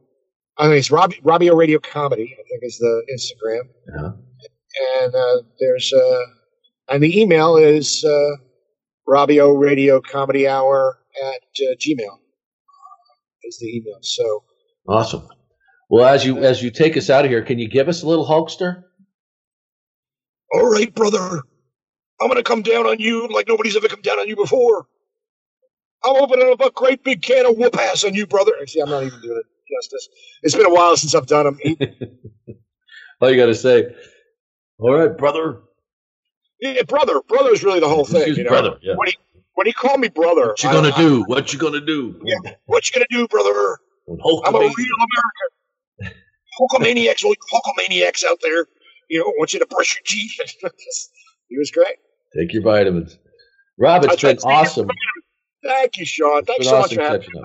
[0.58, 2.34] I mean, it's Rob, Robio Radio Comedy.
[2.34, 3.64] I think is the Instagram.
[3.98, 4.12] Yeah.
[5.04, 6.22] And uh, there's uh,
[6.90, 8.32] and the email is uh,
[9.08, 12.20] Robio Radio Comedy Hour at uh, Gmail.
[13.46, 14.00] Is the email.
[14.02, 14.44] So
[14.88, 15.28] Awesome.
[15.90, 18.08] Well, as you as you take us out of here, can you give us a
[18.08, 18.84] little Hulkster?
[20.54, 21.42] All right, brother.
[22.22, 24.88] I'm going to come down on you like nobody's ever come down on you before.
[26.04, 28.54] I'm opening up a great big can of whoop ass on you, brother.
[28.68, 30.08] See, I'm not even doing it justice.
[30.44, 31.60] It's been a while since I've done them.
[33.22, 33.96] All you got to say,
[34.78, 35.62] all right, brother.
[36.60, 37.22] yeah, brother.
[37.28, 38.36] Brother is really the whole thing.
[38.36, 38.50] You know?
[38.50, 38.96] brother, yeah.
[38.96, 39.16] When he
[39.56, 41.24] when he called me brother, What you gonna I- do?
[41.24, 42.22] What you gonna do?
[42.24, 43.78] yeah, what you gonna do, brother?
[44.10, 44.70] I'm a real.
[44.70, 45.50] American.
[46.60, 48.68] Hulkamaniacs, all you Hulkamaniacs out there.
[49.10, 50.40] You know, I want you to brush your teeth.
[51.50, 51.96] he was great.
[52.38, 53.18] Take your vitamins,
[53.78, 54.04] Rob.
[54.06, 54.88] It's I been awesome.
[55.64, 56.40] Thank you, Sean.
[56.40, 57.44] It's Thanks so much for having me.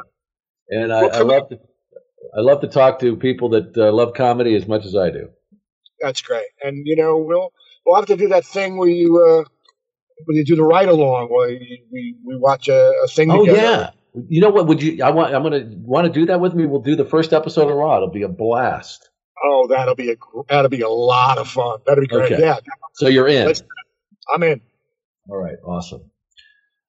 [0.70, 1.58] And I, Well, I love to,
[2.36, 5.30] I love to talk to people that uh, love comedy as much as I do.
[6.00, 6.46] That's great.
[6.62, 7.52] And you know, we'll
[7.84, 9.44] we'll have to do that thing where you uh,
[10.28, 13.60] you do the ride along, where you, we we watch a, a thing Oh together.
[13.62, 13.90] yeah.
[14.28, 14.66] You know what?
[14.66, 15.02] Would you?
[15.04, 15.34] I want.
[15.34, 16.66] I'm gonna want to do that with me.
[16.66, 17.96] We'll do the first episode of Raw.
[17.96, 19.08] It'll be a blast.
[19.44, 20.16] Oh, that'll be a
[20.48, 21.78] that'll be a lot of fun.
[21.86, 22.32] That'll be great.
[22.32, 22.42] Okay.
[22.42, 22.58] Yeah,
[22.94, 23.46] So you're in.
[23.46, 23.62] Let's-
[24.34, 24.60] I'm in.
[25.28, 26.02] All right, awesome.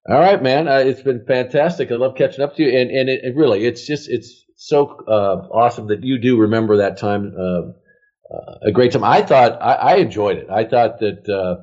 [0.10, 0.68] All right, man.
[0.68, 1.92] Uh, it's been fantastic.
[1.92, 4.98] I love catching up to you, and and it, it really, it's just it's so
[5.08, 9.04] uh, awesome that you do remember that time, uh, uh, a great time.
[9.04, 10.48] I thought I, I enjoyed it.
[10.50, 11.62] I thought that uh,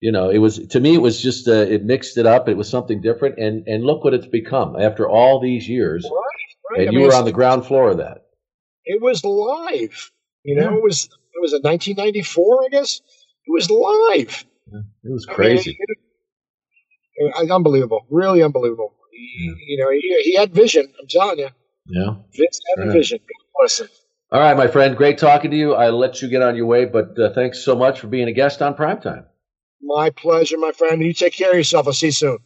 [0.00, 2.48] you know it was to me it was just uh, it mixed it up.
[2.48, 6.04] It was something different, and and look what it's become after all these years.
[6.70, 6.80] Right.
[6.80, 8.26] And I you mean, were on the ground floor of that.
[8.84, 10.10] It was live.
[10.44, 13.00] You know, it was it was in 1994, I guess.
[13.46, 14.44] It was live.
[14.72, 15.76] It was I mean, crazy.
[15.78, 15.98] it-
[17.16, 18.04] it- unbelievable.
[18.10, 18.94] Really unbelievable.
[19.12, 20.92] He, You know, he, he had vision.
[21.00, 21.48] I'm telling you,
[21.86, 22.16] Yeah.
[22.36, 23.18] Vince had a vision.
[23.18, 23.88] Him.
[24.32, 24.96] All right, my friend.
[24.96, 25.74] Great talking to you.
[25.74, 28.32] I'll let you get on your way, but uh, thanks so much for being a
[28.32, 29.24] guest on Primetime.
[29.82, 31.02] My pleasure, my friend.
[31.02, 31.86] You take care of yourself.
[31.86, 32.38] I'll see you soon.